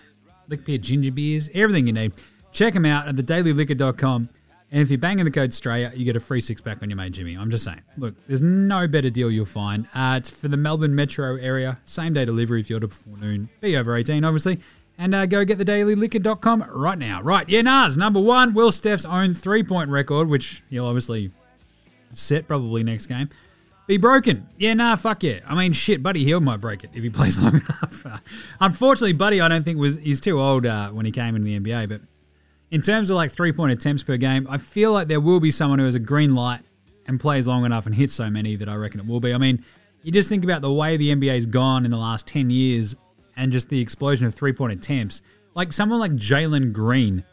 [0.48, 2.14] lick beer, ginger beers, everything you need.
[2.52, 4.30] Check them out at thedailyliquor.com.
[4.72, 6.97] And if you're banging the code Straya, you get a free six pack on your
[6.97, 7.36] mate Jimmy.
[7.36, 7.82] I'm just saying.
[7.97, 9.88] Look, there's no better deal you'll find.
[9.95, 11.80] Uh, it's for the Melbourne metro area.
[11.86, 13.49] Same day delivery if you order before noon.
[13.61, 14.59] Be over 18, obviously.
[14.97, 17.22] And uh, go get the dailyliquor.com right now.
[17.22, 17.97] Right, yeah, Nahs.
[17.97, 21.32] Number one, Will Steph's own three point record, which he'll obviously
[22.11, 23.30] set probably next game,
[23.88, 24.47] be broken.
[24.57, 25.39] Yeah, nah, fuck yeah.
[25.47, 28.05] I mean, shit, Buddy Hield might break it if he plays long enough.
[28.05, 28.17] Uh,
[28.59, 31.59] unfortunately, Buddy, I don't think was he's too old uh, when he came into the
[31.59, 32.01] NBA, but
[32.72, 35.51] in terms of like three point attempts per game, I feel like there will be
[35.51, 36.61] someone who has a green light
[37.07, 39.34] and plays long enough and hits so many that I reckon it will be.
[39.34, 39.63] I mean,
[40.03, 42.95] you just think about the way the NBA's gone in the last 10 years
[43.36, 45.22] and just the explosion of three point attempts.
[45.55, 47.24] Like someone like Jalen Green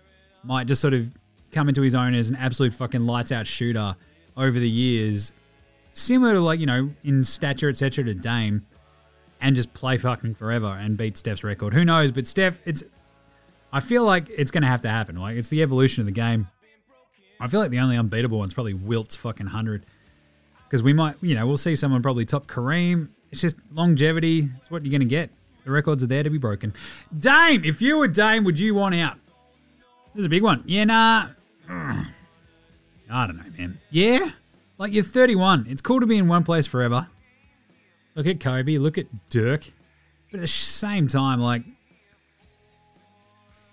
[0.42, 1.12] might just sort of
[1.52, 3.96] come into his own as an absolute fucking lights out shooter
[4.36, 5.32] over the years,
[5.92, 8.04] similar to like, you know, in stature, etc.
[8.04, 8.66] to Dame,
[9.40, 11.74] and just play fucking forever and beat Steph's record.
[11.74, 12.12] Who knows?
[12.12, 12.84] But Steph, it's
[13.76, 15.16] I feel like it's going to have to happen.
[15.16, 16.48] Like it's the evolution of the game.
[17.38, 19.84] I feel like the only unbeatable one's probably Wilt's fucking hundred,
[20.64, 23.08] because we might, you know, we'll see someone probably top Kareem.
[23.30, 24.48] It's just longevity.
[24.56, 25.28] It's what you're going to get.
[25.66, 26.72] The records are there to be broken.
[27.18, 29.18] Dame, if you were Dame, would you want out?
[30.14, 30.64] This is a big one.
[30.64, 31.26] Yeah, nah.
[31.68, 32.06] Ugh.
[33.10, 33.78] I don't know, man.
[33.90, 34.30] Yeah,
[34.78, 35.66] like you're 31.
[35.68, 37.08] It's cool to be in one place forever.
[38.14, 38.78] Look at Kobe.
[38.78, 39.70] Look at Dirk.
[40.30, 41.62] But at the same time, like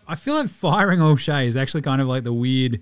[0.07, 2.81] I feel like firing Olshey is actually kind of like the weird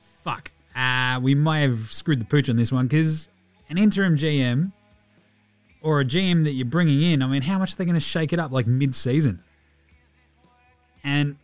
[0.00, 0.50] fuck.
[0.74, 3.28] Uh, we may have screwed the pooch on this one because
[3.68, 4.72] an interim GM
[5.82, 8.00] or a GM that you're bringing in, I mean, how much are they going to
[8.00, 9.42] shake it up like mid season?
[11.02, 11.36] And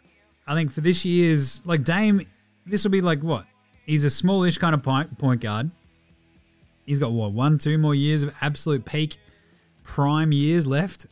[0.47, 2.23] I think for this year's, like Dame,
[2.67, 3.47] this will be like what?
[3.85, 5.71] He's a smallish kind of point, guard.
[6.85, 9.17] He's got what, one, two more years of absolute peak
[9.85, 11.07] prime years left?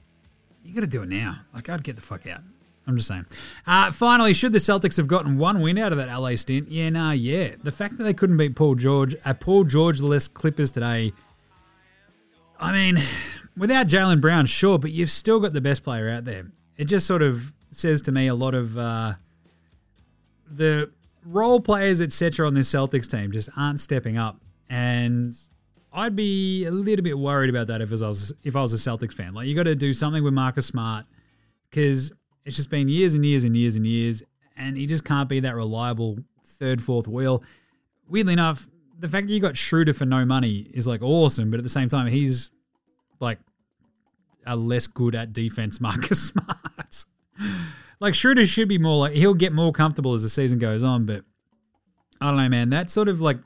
[0.65, 1.41] You got to do it now.
[1.55, 2.41] Like, I'd get the fuck out.
[2.87, 3.27] I'm just saying.
[3.67, 6.69] Uh, finally, should the Celtics have gotten one win out of that LA stint?
[6.71, 7.55] Yeah, nah, yeah.
[7.63, 11.13] The fact that they couldn't beat Paul George, uh, Paul George-less Clippers today.
[12.61, 13.03] I mean,
[13.57, 16.51] without Jaylen Brown, sure, but you've still got the best player out there.
[16.77, 19.15] It just sort of says to me a lot of uh,
[20.51, 20.91] the
[21.25, 25.35] role players, etc., on this Celtics team just aren't stepping up, and
[25.93, 28.77] I'd be a little bit worried about that if I was if I was a
[28.77, 29.33] Celtics fan.
[29.35, 31.07] Like you got to do something with Marcus Smart
[31.71, 32.13] because
[32.45, 34.23] it's just been years and years and years and years,
[34.57, 37.43] and he just can't be that reliable third, fourth wheel.
[38.09, 38.69] Weirdly enough,
[38.99, 41.71] the fact that you got Schroeder for no money is like awesome, but at the
[41.71, 42.51] same time, he's
[43.21, 43.39] like
[44.47, 47.05] a less good at defense Marcus Smart.
[48.01, 51.07] like Schroeder should be more like he'll get more comfortable as the season goes on,
[51.07, 51.25] but
[52.21, 52.71] I don't know, man.
[52.71, 53.39] That's sort of like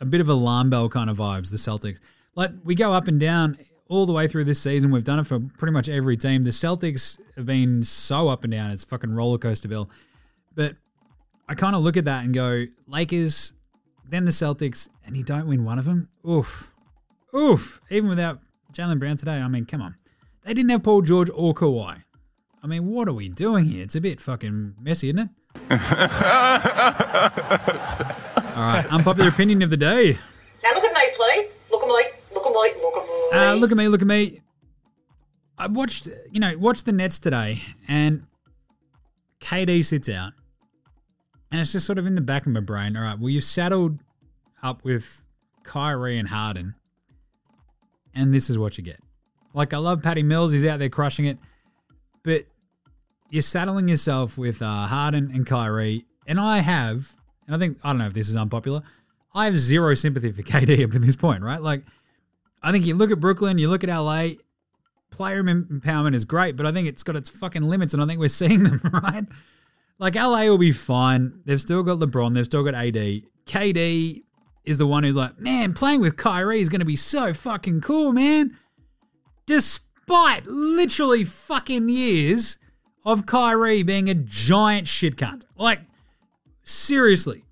[0.00, 1.98] a bit of alarm bell kind of vibes, the Celtics.
[2.34, 3.58] Like we go up and down
[3.88, 4.90] all the way through this season.
[4.90, 6.44] We've done it for pretty much every team.
[6.44, 8.70] The Celtics have been so up and down.
[8.70, 9.90] It's fucking roller coaster bill.
[10.54, 10.76] But
[11.48, 13.52] I kind of look at that and go, Lakers,
[14.08, 16.08] then the Celtics, and you don't win one of them.
[16.28, 16.72] Oof.
[17.34, 17.80] Oof.
[17.90, 18.40] Even without
[18.72, 19.96] Jaylen Brown today, I mean, come on.
[20.44, 22.02] They didn't have Paul George or Kawhi.
[22.62, 23.82] I mean, what are we doing here?
[23.84, 25.28] It's a bit fucking messy, isn't it?
[25.70, 25.78] All
[28.62, 30.18] right, unpopular opinion of the day.
[30.64, 31.55] Now look at me, please.
[33.36, 34.40] Uh, look at me, look at me.
[35.58, 38.26] I watched, you know, watched the Nets today, and
[39.40, 40.32] KD sits out,
[41.50, 42.96] and it's just sort of in the back of my brain.
[42.96, 43.98] All right, well, you've saddled
[44.62, 45.24] up with
[45.64, 46.74] Kyrie and Harden,
[48.14, 49.00] and this is what you get.
[49.54, 51.38] Like, I love Patty Mills; he's out there crushing it,
[52.22, 52.46] but
[53.30, 57.14] you're saddling yourself with uh, Harden and Kyrie, and I have,
[57.46, 58.82] and I think I don't know if this is unpopular.
[59.34, 61.60] I have zero sympathy for KD up at this point, right?
[61.60, 61.82] Like,
[62.62, 64.30] I think you look at Brooklyn, you look at LA,
[65.10, 68.20] player empowerment is great, but I think it's got its fucking limits, and I think
[68.20, 69.24] we're seeing them, right?
[69.98, 71.40] Like, LA will be fine.
[71.44, 73.22] They've still got LeBron, they've still got AD.
[73.46, 74.22] KD
[74.64, 77.80] is the one who's like, man, playing with Kyrie is going to be so fucking
[77.80, 78.58] cool, man.
[79.46, 82.58] Despite literally fucking years
[83.04, 85.44] of Kyrie being a giant shit cunt.
[85.56, 85.80] Like,
[86.64, 87.44] seriously,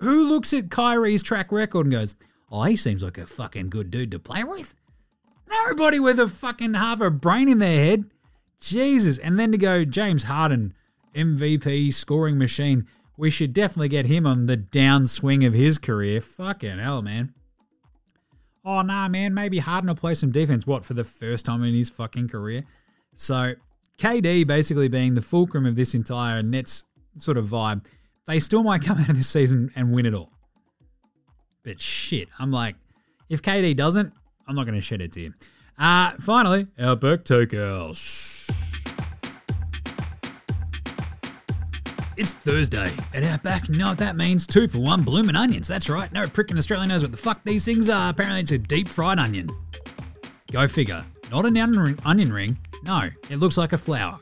[0.00, 2.16] who looks at Kyrie's track record and goes,
[2.50, 4.74] oh, he seems like a fucking good dude to play with?
[5.48, 8.04] Nobody with a fucking half a brain in their head.
[8.60, 9.18] Jesus.
[9.18, 10.74] And then to go, James Harden,
[11.14, 12.86] MVP, scoring machine.
[13.16, 16.20] We should definitely get him on the downswing of his career.
[16.20, 17.32] Fucking hell, man.
[18.64, 19.32] Oh, nah, man.
[19.32, 20.66] Maybe Harden will play some defense.
[20.66, 22.64] What, for the first time in his fucking career?
[23.14, 23.54] So,
[23.98, 26.84] KD basically being the fulcrum of this entire Nets
[27.16, 27.86] sort of vibe,
[28.26, 30.32] they still might come out of this season and win it all.
[31.66, 32.76] But shit, I'm like,
[33.28, 34.12] if KD doesn't,
[34.46, 35.34] I'm not going to shed a tear.
[35.76, 38.46] Uh, finally, our Outback Takehouse.
[42.16, 43.68] It's Thursday at Outback.
[43.68, 44.46] You know what that means?
[44.46, 45.66] Two for one blooming onions.
[45.66, 46.10] That's right.
[46.12, 48.10] No prick in Australia knows what the fuck these things are.
[48.10, 49.48] Apparently, it's a deep fried onion.
[50.52, 51.04] Go figure.
[51.32, 51.56] Not an
[52.04, 52.56] onion ring.
[52.84, 54.20] No, it looks like a flower.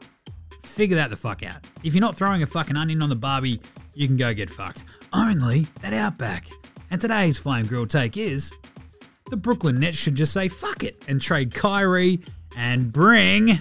[0.62, 1.59] Figure that the fuck out.
[1.82, 3.61] If you're not throwing a fucking onion on the barbie,
[3.92, 4.82] you can go get fucked.
[5.12, 6.49] Only at Outback.
[6.95, 8.53] And today's flame grill take is
[9.28, 12.20] the Brooklyn Nets should just say fuck it and trade Kyrie
[12.57, 13.61] and bring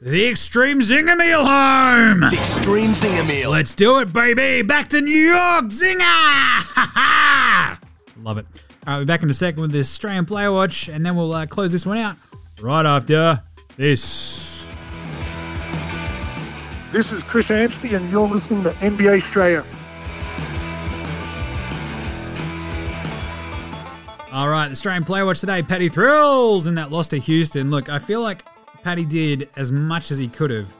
[0.00, 2.20] the Extreme Zinger Meal home.
[2.20, 3.50] The Extreme Zinger Meal.
[3.50, 4.62] Let's do it, baby.
[4.62, 5.66] Back to New York.
[5.66, 6.00] Zinger.
[6.00, 7.78] Ha ha.
[8.22, 8.46] Love it.
[8.86, 11.34] All right, we're back in a second with this Australian Player Watch, and then we'll
[11.34, 12.16] uh, close this one out
[12.62, 13.42] right after
[13.76, 14.64] this.
[16.92, 19.66] This is Chris Anstey, and you're listening to NBA Straya.
[24.32, 25.60] All right, Australian Player Watch today.
[25.60, 27.68] Paddy Thrills in that loss to Houston.
[27.68, 28.44] Look, I feel like
[28.84, 30.72] Paddy did as much as he could have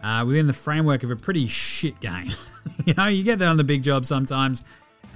[0.00, 2.30] uh, within the framework of a pretty shit game.
[2.84, 4.62] you know, you get that on the big job sometimes,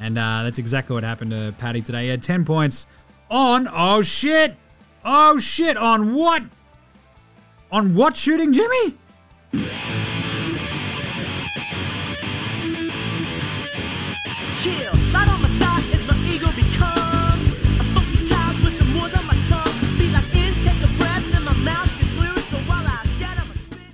[0.01, 2.03] and uh, that's exactly what happened to Paddy today.
[2.05, 2.89] He had 10 points
[3.31, 4.57] on, oh shit,
[5.05, 6.43] oh shit, on what?
[7.71, 8.97] On what shooting, Jimmy?
[14.57, 14.98] Chill,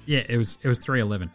[0.07, 1.31] Yeah, it was it was three eleven.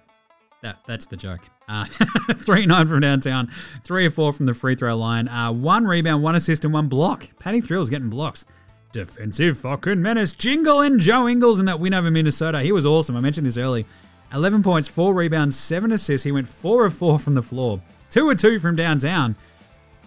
[0.61, 1.41] That that's the joke.
[1.67, 1.86] Uh,
[2.36, 3.51] three nine from downtown,
[3.84, 5.28] three or four from the free throw line.
[5.28, 7.28] Uh, one rebound, one assist, and one block.
[7.39, 8.45] Paddy Thrills getting blocks.
[8.91, 10.34] Defensive fucking menace.
[10.34, 12.61] Jingle and Joe Ingles in that win over Minnesota.
[12.61, 13.15] He was awesome.
[13.15, 13.86] I mentioned this early.
[14.34, 16.24] 11 points, 4 rebounds, 7 assists.
[16.24, 17.82] He went 4 of 4 from the floor.
[18.11, 19.36] 2 or 2 from downtown.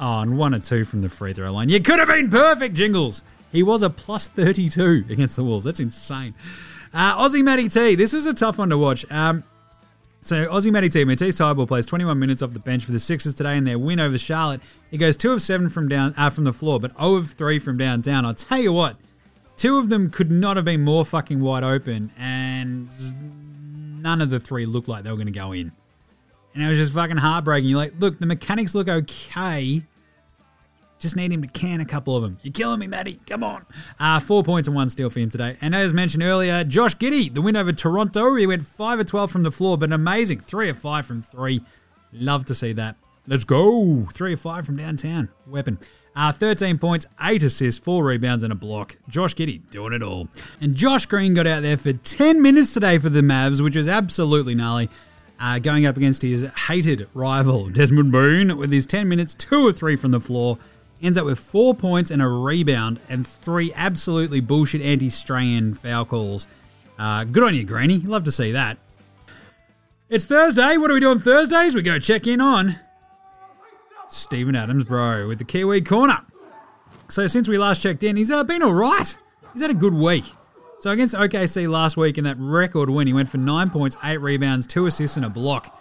[0.00, 1.68] Oh, and 1 or 2 from the free throw line.
[1.68, 3.22] You could have been perfect, Jingles.
[3.52, 5.64] He was a plus 32 against the Wolves.
[5.64, 6.34] That's insane.
[6.94, 7.94] Uh, Aussie Matty T.
[7.94, 9.10] This was a tough one to watch.
[9.10, 9.44] Um,
[10.20, 11.04] so Aussie Matty T.
[11.04, 13.98] Matisse Thybulle plays 21 minutes off the bench for the Sixers today in their win
[13.98, 14.60] over Charlotte.
[14.90, 17.58] He goes 2 of 7 from down uh, from the floor, but 0 of 3
[17.58, 18.24] from downtown.
[18.24, 18.96] I'll tell you what,
[19.56, 22.88] two of them could not have been more fucking wide open, and
[24.02, 25.72] none of the three looked like they were going to go in.
[26.54, 27.68] And it was just fucking heartbreaking.
[27.68, 29.82] You're like, look, the mechanics look okay.
[31.02, 32.38] Just need him to can a couple of them.
[32.42, 33.18] You're killing me, Matty.
[33.26, 33.66] Come on.
[33.98, 35.56] Uh, four points and one steal for him today.
[35.60, 38.36] And as mentioned earlier, Josh Giddey, the win over Toronto.
[38.36, 40.38] He went 5 of 12 from the floor, but amazing.
[40.38, 41.60] 3 of 5 from 3.
[42.12, 42.94] Love to see that.
[43.26, 44.06] Let's go.
[44.14, 45.30] 3 of 5 from downtown.
[45.44, 45.80] Weapon.
[46.14, 48.96] Uh, 13 points, 8 assists, 4 rebounds, and a block.
[49.08, 50.28] Josh Giddey doing it all.
[50.60, 53.88] And Josh Green got out there for 10 minutes today for the Mavs, which was
[53.88, 54.88] absolutely gnarly.
[55.40, 59.76] Uh, going up against his hated rival, Desmond Boone, with his 10 minutes, 2 of
[59.76, 60.58] 3 from the floor.
[61.02, 66.04] Ends up with 4 points and a rebound, and 3 absolutely bullshit anti Strayan foul
[66.04, 66.46] calls.
[66.98, 67.98] Uh, good on you, Greeny.
[67.98, 68.78] Love to see that.
[70.08, 70.76] It's Thursday.
[70.76, 71.74] What are we doing Thursdays?
[71.74, 72.76] We go check in on
[74.10, 76.20] Steven Adams, bro, with the Kiwi Corner.
[77.08, 79.18] So since we last checked in, he's uh, been all right.
[79.52, 80.24] He's had a good week.
[80.80, 84.18] So against OKC last week in that record win, he went for nine points, eight
[84.18, 85.78] rebounds, two assists, and a block.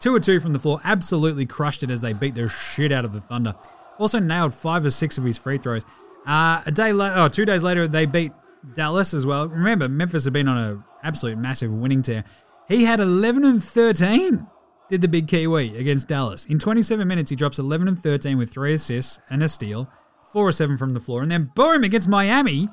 [0.00, 3.04] Two or two from the floor, absolutely crushed it as they beat the shit out
[3.04, 3.54] of the Thunder.
[3.98, 5.84] Also nailed five or six of his free throws.
[6.26, 8.32] Uh, a day later, oh, two days later, they beat
[8.74, 9.48] Dallas as well.
[9.48, 12.24] Remember, Memphis had been on an absolute massive winning tear.
[12.68, 14.46] He had 11 and 13
[14.88, 16.44] did the big Kiwi against Dallas.
[16.46, 19.88] In 27 minutes, he drops 11 and 13 with three assists and a steal,
[20.32, 22.68] four or seven from the floor, and then boom against Miami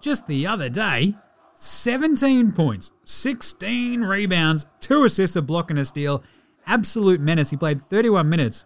[0.00, 1.14] just the other day,
[1.54, 6.22] 17 points, 16 rebounds, two assists, a block, and a steal.
[6.66, 7.50] Absolute menace.
[7.50, 8.64] He played 31 minutes.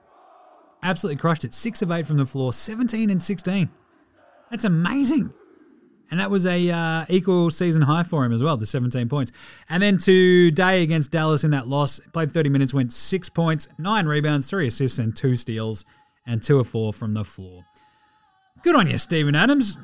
[0.85, 1.55] Absolutely crushed it.
[1.55, 3.71] Six of eight from the floor, 17 and 16.
[4.51, 5.33] That's amazing.
[6.11, 9.33] And that was a uh, equal season high for him as well, the 17 points.
[9.71, 14.07] And then today against Dallas in that loss, played 30 minutes, went six points, nine
[14.07, 15.87] rebounds, three assists, and two steals,
[16.27, 17.65] and two or four from the floor.
[18.63, 19.79] Good on you, Steven Adams.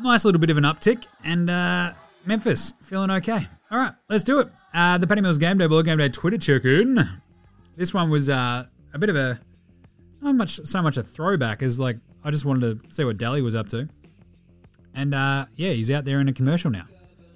[0.00, 1.06] Nice little bit of an uptick.
[1.24, 1.92] And uh,
[2.26, 3.46] Memphis feeling okay.
[3.70, 4.48] All right, let's do it.
[4.74, 7.08] Uh, the Penny Mills Game Day Ball Game Day Twitter check-in.
[7.76, 9.40] This one was uh, a bit of a
[10.20, 13.42] not much so much a throwback as like I just wanted to see what Delly
[13.42, 13.88] was up to.
[14.94, 16.86] And uh, yeah, he's out there in a commercial now,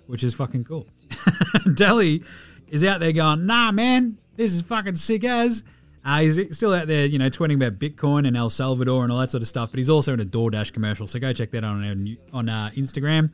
[0.07, 0.87] which is fucking cool.
[1.11, 2.25] Delly
[2.69, 5.63] is out there going, nah, man, this is fucking sick as.
[6.05, 9.19] Uh, he's still out there, you know, tweeting about Bitcoin and El Salvador and all
[9.19, 11.65] that sort of stuff, but he's also in a DoorDash commercial, so go check that
[11.65, 13.31] out on, on uh, Instagram.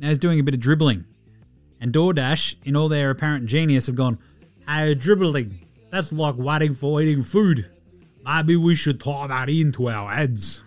[0.00, 1.04] Now he's doing a bit of dribbling.
[1.80, 4.18] And DoorDash, in all their apparent genius, have gone,
[4.66, 5.60] hey, dribbling,
[5.92, 7.70] that's like waiting for eating food.
[8.28, 10.62] Maybe we should tie that into our ads.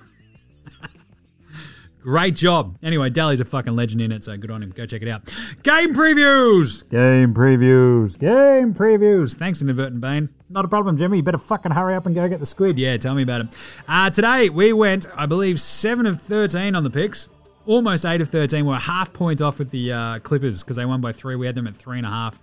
[2.02, 2.76] Great job.
[2.82, 4.72] Anyway, Delly's a fucking legend in it, so good on him.
[4.72, 5.32] Go check it out.
[5.62, 6.90] Game previews!
[6.90, 8.18] Game previews.
[8.18, 9.36] Game previews.
[9.36, 10.30] Thanks, Inadvertent Bane.
[10.50, 11.18] Not a problem, Jimmy.
[11.18, 12.80] You better fucking hurry up and go get the squid.
[12.80, 13.58] Yeah, tell me about it.
[13.88, 17.30] Uh, today, we went, I believe, 7 of 13 on the picks.
[17.68, 18.66] Almost 8 of 13.
[18.66, 21.36] We're half point off with the uh, Clippers because they won by 3.
[21.36, 22.40] We had them at 3.5.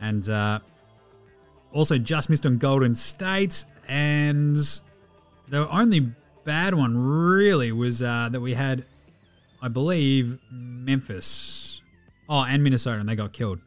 [0.00, 0.60] And uh,
[1.72, 3.64] also just missed on Golden State.
[3.88, 4.56] And
[5.48, 6.12] the only
[6.44, 8.84] bad one really was uh, that we had,
[9.62, 11.82] I believe, Memphis.
[12.28, 13.60] Oh, and Minnesota, and they got killed.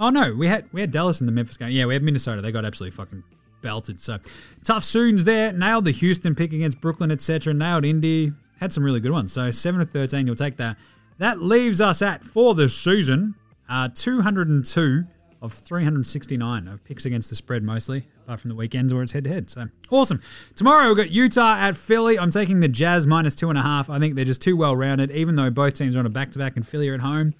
[0.00, 1.70] Oh no, we had we had Dallas in the Memphis game.
[1.70, 2.40] Yeah, we had Minnesota.
[2.40, 3.24] They got absolutely fucking
[3.62, 4.00] belted.
[4.00, 4.18] So
[4.64, 5.52] tough soons there.
[5.52, 7.52] Nailed the Houston pick against Brooklyn, etc.
[7.52, 8.32] Nailed Indy.
[8.60, 9.32] Had some really good ones.
[9.32, 10.76] So seven of thirteen, you'll take that.
[11.18, 13.34] That leaves us at for the season,
[13.68, 15.04] uh, two hundred and two
[15.40, 19.24] of 369 of picks against the spread mostly, apart from the weekends where it's head
[19.24, 19.50] to head.
[19.50, 20.20] So awesome.
[20.54, 22.18] Tomorrow we've got Utah at Philly.
[22.18, 23.88] I'm taking the Jazz minus two and a half.
[23.88, 26.32] I think they're just too well rounded, even though both teams are on a back
[26.32, 27.32] to back and Philly are at home.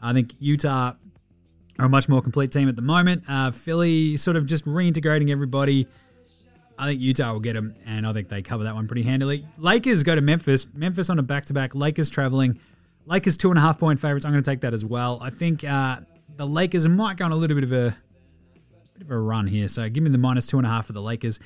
[0.00, 0.94] I think Utah
[1.78, 3.24] are a much more complete team at the moment.
[3.28, 5.86] Uh, Philly sort of just reintegrating everybody.
[6.78, 9.44] I think Utah will get them, and I think they cover that one pretty handily.
[9.58, 10.66] Lakers go to Memphis.
[10.72, 11.74] Memphis on a back to back.
[11.74, 12.58] Lakers traveling.
[13.04, 14.24] Lakers two and a half point favorites.
[14.24, 15.18] I'm going to take that as well.
[15.20, 15.98] I think uh,
[16.36, 17.98] the Lakers might go on a little bit of a
[19.02, 19.68] bit of a run here.
[19.68, 21.40] So give me the minus two and a half for the Lakers.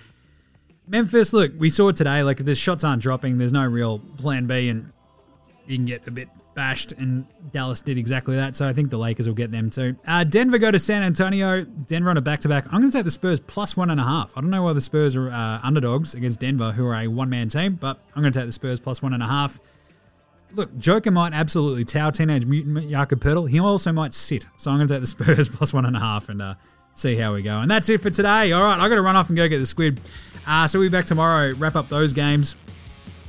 [0.87, 3.39] Memphis, look, we saw today, like the shots aren't dropping.
[3.39, 4.93] There's no real plan B, and
[5.67, 6.93] you can get a bit bashed.
[6.93, 8.55] And Dallas did exactly that.
[8.55, 9.97] So I think the Lakers will get them too.
[10.07, 11.65] Uh, Denver go to San Antonio.
[11.65, 12.67] Denver on a back to back.
[12.67, 14.37] I'm going to take the Spurs plus one and a half.
[14.37, 17.31] I don't know why the Spurs are uh, underdogs against Denver, who are a one
[17.31, 19.59] man team, but I'm going to take the Spurs plus one and a half.
[20.55, 23.51] Look, Joker might absolutely tower Teenage Mutant Jakob Poeltl.
[23.51, 24.47] He also might sit.
[24.57, 26.55] So I'm going to take the Spurs plus one and a half and uh,
[26.97, 27.61] see how we go.
[27.61, 28.51] And that's it for today.
[28.53, 30.01] All right, i got to run off and go get the squid.
[30.47, 32.57] Uh, so we'll be back tomorrow, wrap up those games.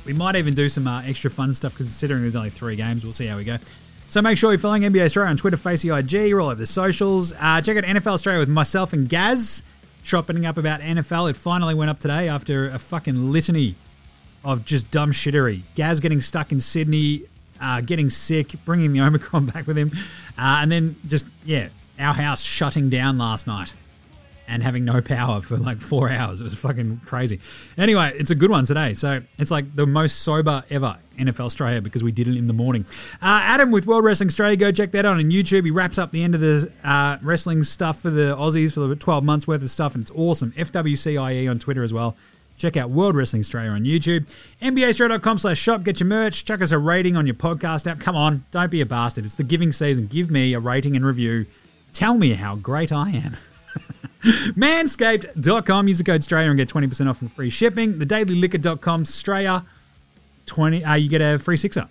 [0.04, 3.12] We might even do some uh, extra fun stuff considering there's only three games, we'll
[3.12, 3.58] see how we go.
[4.08, 6.66] So make sure you're following NBA Straya on Twitter, Facey IG, you're all over the
[6.66, 7.34] socials.
[7.38, 9.62] Uh, check out NFL Straya with myself and Gaz,
[10.02, 11.28] shopping up about NFL.
[11.28, 13.74] It finally went up today after a fucking litany
[14.44, 15.62] of just dumb shittery.
[15.74, 17.24] Gaz getting stuck in Sydney,
[17.60, 19.90] uh, getting sick, bringing the Omicron back with him,
[20.38, 23.72] uh, and then just, yeah, our house shutting down last night
[24.48, 26.40] and having no power for like four hours.
[26.40, 27.38] It was fucking crazy.
[27.76, 28.94] Anyway, it's a good one today.
[28.94, 32.54] So it's like the most sober ever NFL Straya because we did it in the
[32.54, 32.86] morning.
[33.20, 35.64] Uh, Adam with World Wrestling Australia, go check that out on YouTube.
[35.64, 38.96] He wraps up the end of the uh, wrestling stuff for the Aussies for the
[38.96, 40.52] 12 months worth of stuff, and it's awesome.
[40.52, 42.16] FWCIE on Twitter as well.
[42.56, 44.28] Check out World Wrestling Australia on YouTube.
[44.60, 45.84] NBAStraya.com slash shop.
[45.84, 46.44] Get your merch.
[46.44, 48.00] Chuck us a rating on your podcast app.
[48.00, 49.24] Come on, don't be a bastard.
[49.24, 50.06] It's the giving season.
[50.06, 51.46] Give me a rating and review.
[51.92, 53.36] Tell me how great I am.
[54.22, 55.88] Manscaped.com.
[55.88, 57.94] Use the code Straya and get 20% off and free shipping.
[57.94, 59.04] TheDailyLiquor.com.
[59.04, 59.64] Straya.
[60.46, 61.88] 20, uh, you get a free sixer.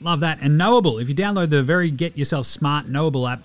[0.00, 0.38] Love that.
[0.40, 0.98] And Knowable.
[0.98, 3.42] If you download the very Get Yourself Smart Knowable app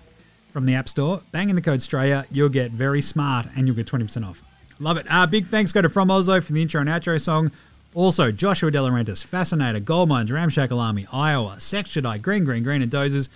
[0.49, 3.75] from the App Store, bang in the code Straya, you'll get very smart and you'll
[3.75, 4.43] get 20% off.
[4.79, 5.05] Love it.
[5.09, 7.51] Uh, big thanks go to From Oslo for the intro and outro song.
[7.93, 12.91] Also, Joshua Delarentis, Fascinator, Gold Mines, Ramshackle Army, Iowa, Sex Jedi, Green, Green, Green, and
[12.91, 13.27] Dozers.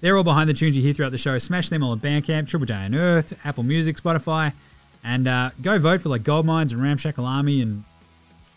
[0.00, 1.38] They're all behind the tunes you hear throughout the show.
[1.38, 4.52] Smash them all at Bandcamp, Triple J Unearthed, Apple Music, Spotify,
[5.02, 7.84] and uh, go vote for like Gold Mines and Ramshackle Army and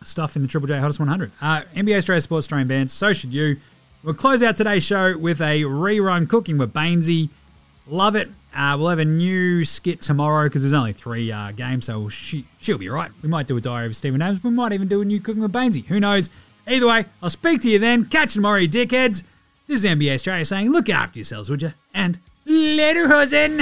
[0.03, 1.31] stuff in the Triple J Hottest 100.
[1.41, 3.57] Uh, NBA Straya Sports Australian bands, so should you.
[4.03, 7.29] We'll close out today's show with a rerun cooking with Baynesy.
[7.85, 8.29] Love it.
[8.55, 12.45] Uh, we'll have a new skit tomorrow because there's only three uh, games, so she,
[12.59, 13.11] she'll be right.
[13.21, 14.43] We might do a diary of Steven Adams.
[14.43, 15.85] We might even do a new cooking with Baynesy.
[15.85, 16.29] Who knows?
[16.67, 18.05] Either way, I'll speak to you then.
[18.05, 19.23] Catch you tomorrow, you dickheads.
[19.69, 21.73] This is NBA Straya saying, look after yourselves, would you?
[21.93, 23.61] And later, hosen!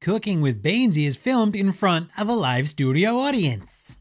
[0.00, 3.98] Cooking with Baynesy is filmed in front of a live studio audience.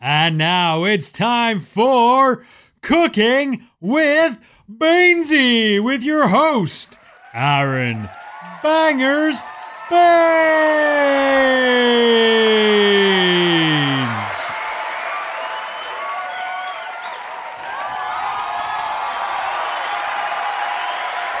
[0.00, 2.46] And now it's time for
[2.84, 4.38] Cooking with
[4.70, 6.98] Baynesy with your host,
[7.32, 8.10] Aaron
[8.62, 9.40] Bangers
[9.88, 10.04] Baynes.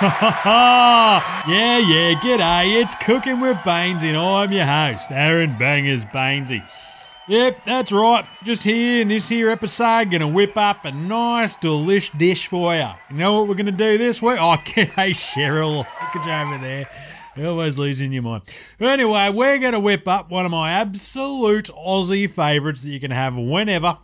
[0.00, 2.82] yeah, yeah, g'day.
[2.82, 6.62] It's Cooking with Baynesy, and I'm your host, Aaron Bangers Baynesy.
[7.26, 8.26] Yep, that's right.
[8.42, 12.90] Just here in this here episode, gonna whip up a nice, delish dish for you.
[13.08, 14.36] You know what we're gonna do this week?
[14.38, 15.78] Oh, g'day, Cheryl.
[15.78, 16.86] Look at you over there.
[17.34, 18.42] You're always losing your mind.
[18.78, 23.34] Anyway, we're gonna whip up one of my absolute Aussie favourites that you can have
[23.36, 23.96] whenever.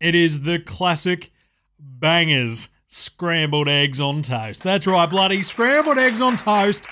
[0.00, 1.30] It is the classic
[1.78, 4.64] bangers scrambled eggs on toast.
[4.64, 6.88] That's right, bloody scrambled eggs on toast.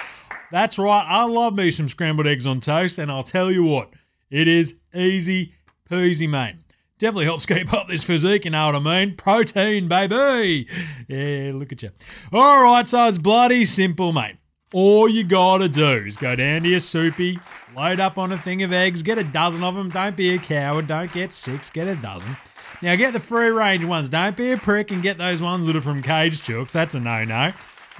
[0.53, 3.91] That's right, I love me some scrambled eggs on toast, and I'll tell you what,
[4.31, 5.55] it is easy
[5.91, 6.57] peasy, mate.
[6.99, 9.15] Definitely helps keep up this physique, you know what I mean?
[9.17, 10.67] Protein, baby.
[11.07, 11.91] Yeah, look at you.
[12.33, 14.37] All right, so it's bloody simple, mate.
[14.75, 17.39] All you gotta do is go down to your soupy,
[17.75, 19.89] load up on a thing of eggs, get a dozen of them.
[19.89, 22.37] Don't be a coward, don't get six, get a dozen.
[22.83, 24.09] Now get the free range ones.
[24.09, 26.73] Don't be a prick and get those ones that are from Cage Chooks.
[26.73, 27.53] That's a no no.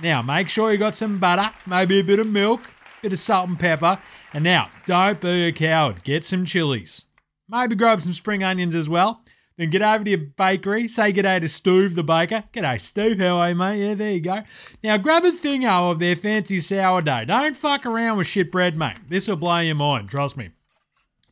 [0.03, 3.19] Now make sure you got some butter, maybe a bit of milk, a bit of
[3.19, 3.99] salt and pepper.
[4.33, 6.05] And now don't be a coward.
[6.05, 7.05] Get some chilies.
[7.49, 9.23] Maybe grab some spring onions as well.
[9.57, 10.87] Then get over to your bakery.
[10.87, 12.45] Say g'day to Steve the baker.
[12.53, 13.81] G'day Steve, how are you, mate?
[13.81, 14.43] Yeah, there you go.
[14.85, 17.25] Now grab a thingo of their fancy sourdough.
[17.25, 18.99] Don't fuck around with shit bread, mate.
[19.09, 20.11] This will blow your mind.
[20.11, 20.51] Trust me.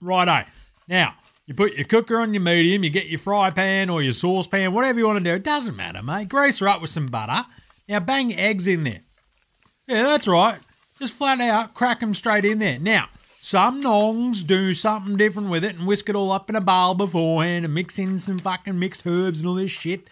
[0.01, 0.49] Righto.
[0.89, 1.15] Now
[1.47, 4.73] you put your cooker on your medium, you get your fry pan or your saucepan,
[4.73, 5.37] whatever you want to do.
[5.37, 6.29] It doesn't matter, mate.
[6.29, 7.47] Grease her up with some butter.
[7.89, 9.03] Now bang eggs in there.
[9.87, 10.59] Yeah, that's right.
[10.99, 12.79] Just flat out crack them straight in there.
[12.79, 13.09] Now,
[13.41, 16.95] some nongs do something different with it and whisk it all up in a bowl
[16.95, 20.09] beforehand and mix in some fucking mixed herbs and all this shit.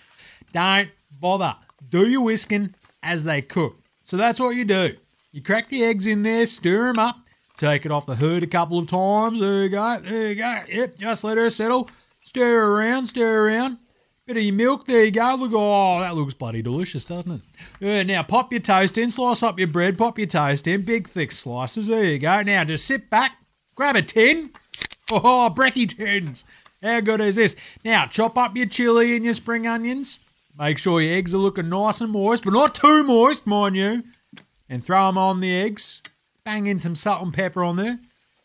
[0.52, 1.56] Don't bother.
[1.90, 3.76] Do your whisking as they cook.
[4.02, 4.96] So that's what you do.
[5.32, 7.16] You crack the eggs in there, stir them up,
[7.56, 9.40] take it off the hood a couple of times.
[9.40, 9.98] There you go.
[9.98, 10.62] There you go.
[10.68, 11.90] Yep, just let her settle.
[12.24, 13.78] Stir around, stir around.
[14.26, 15.34] Bit of your milk, there you go.
[15.34, 17.42] Look, oh, that looks bloody delicious, doesn't
[17.80, 17.86] it?
[17.86, 21.06] Uh, now, pop your toast in, slice up your bread, pop your toast in, big
[21.06, 21.88] thick slices.
[21.88, 22.40] There you go.
[22.40, 23.36] Now, just sit back,
[23.74, 24.50] grab a tin.
[25.12, 26.42] Oh, brekkie tins.
[26.82, 27.54] How good is this?
[27.84, 30.20] Now, chop up your chili and your spring onions.
[30.58, 34.04] Make sure your eggs are looking nice and moist, but not too moist, mind you.
[34.70, 36.02] And throw them on the eggs.
[36.46, 37.98] Bang in some salt and pepper on there.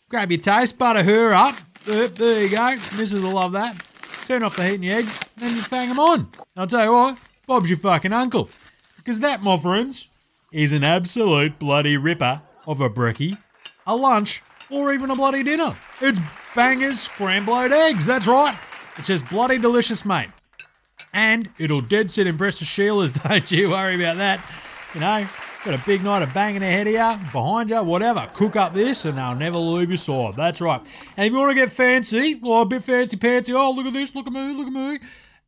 [0.10, 1.56] Grab your toast, butter her up.
[1.86, 2.76] There you go.
[2.76, 3.24] Mrs.
[3.24, 3.89] will love that.
[4.30, 6.20] Turn off the heat in your eggs, and then you bang them on.
[6.20, 7.18] And I'll tell you what,
[7.48, 8.48] Bob's your fucking uncle.
[8.98, 10.08] Because that, my friends,
[10.52, 13.40] is an absolute bloody ripper of a brekkie,
[13.88, 15.76] a lunch, or even a bloody dinner.
[16.00, 16.20] It's
[16.56, 18.56] bangers scrambled eggs, that's right.
[18.98, 20.30] It's just bloody delicious, mate.
[21.12, 24.46] And it'll dead set impress the Sheilas, don't you worry about that.
[24.94, 25.28] You know,
[25.66, 28.28] got a big night of banging ahead of you, behind you, whatever.
[28.34, 30.36] Cook up this and they'll never leave your side.
[30.36, 30.82] That's right.
[31.18, 33.94] And if you want to get fancy, well, a bit fancy pantsy, oh, look at
[33.94, 35.00] this, look at me, look at me.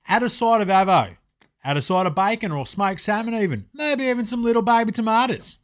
[0.07, 1.15] Add a side of avo.
[1.63, 3.65] Add a side of bacon or smoked salmon even.
[3.73, 5.57] Maybe even some little baby tomatoes.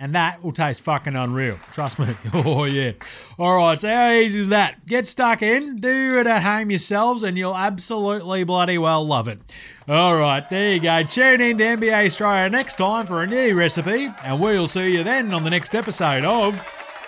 [0.00, 1.58] And that will taste fucking unreal.
[1.72, 2.16] Trust me.
[2.32, 2.92] Oh, yeah.
[3.38, 4.86] All right, so how easy is that?
[4.86, 9.40] Get stuck in, do it at home yourselves, and you'll absolutely bloody well love it.
[9.88, 11.02] All right, there you go.
[11.02, 15.02] Tune in to NBA Straya next time for a new recipe, and we'll see you
[15.02, 16.62] then on the next episode of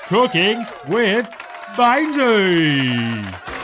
[0.07, 1.28] Cooking with
[1.76, 3.59] Baynesy.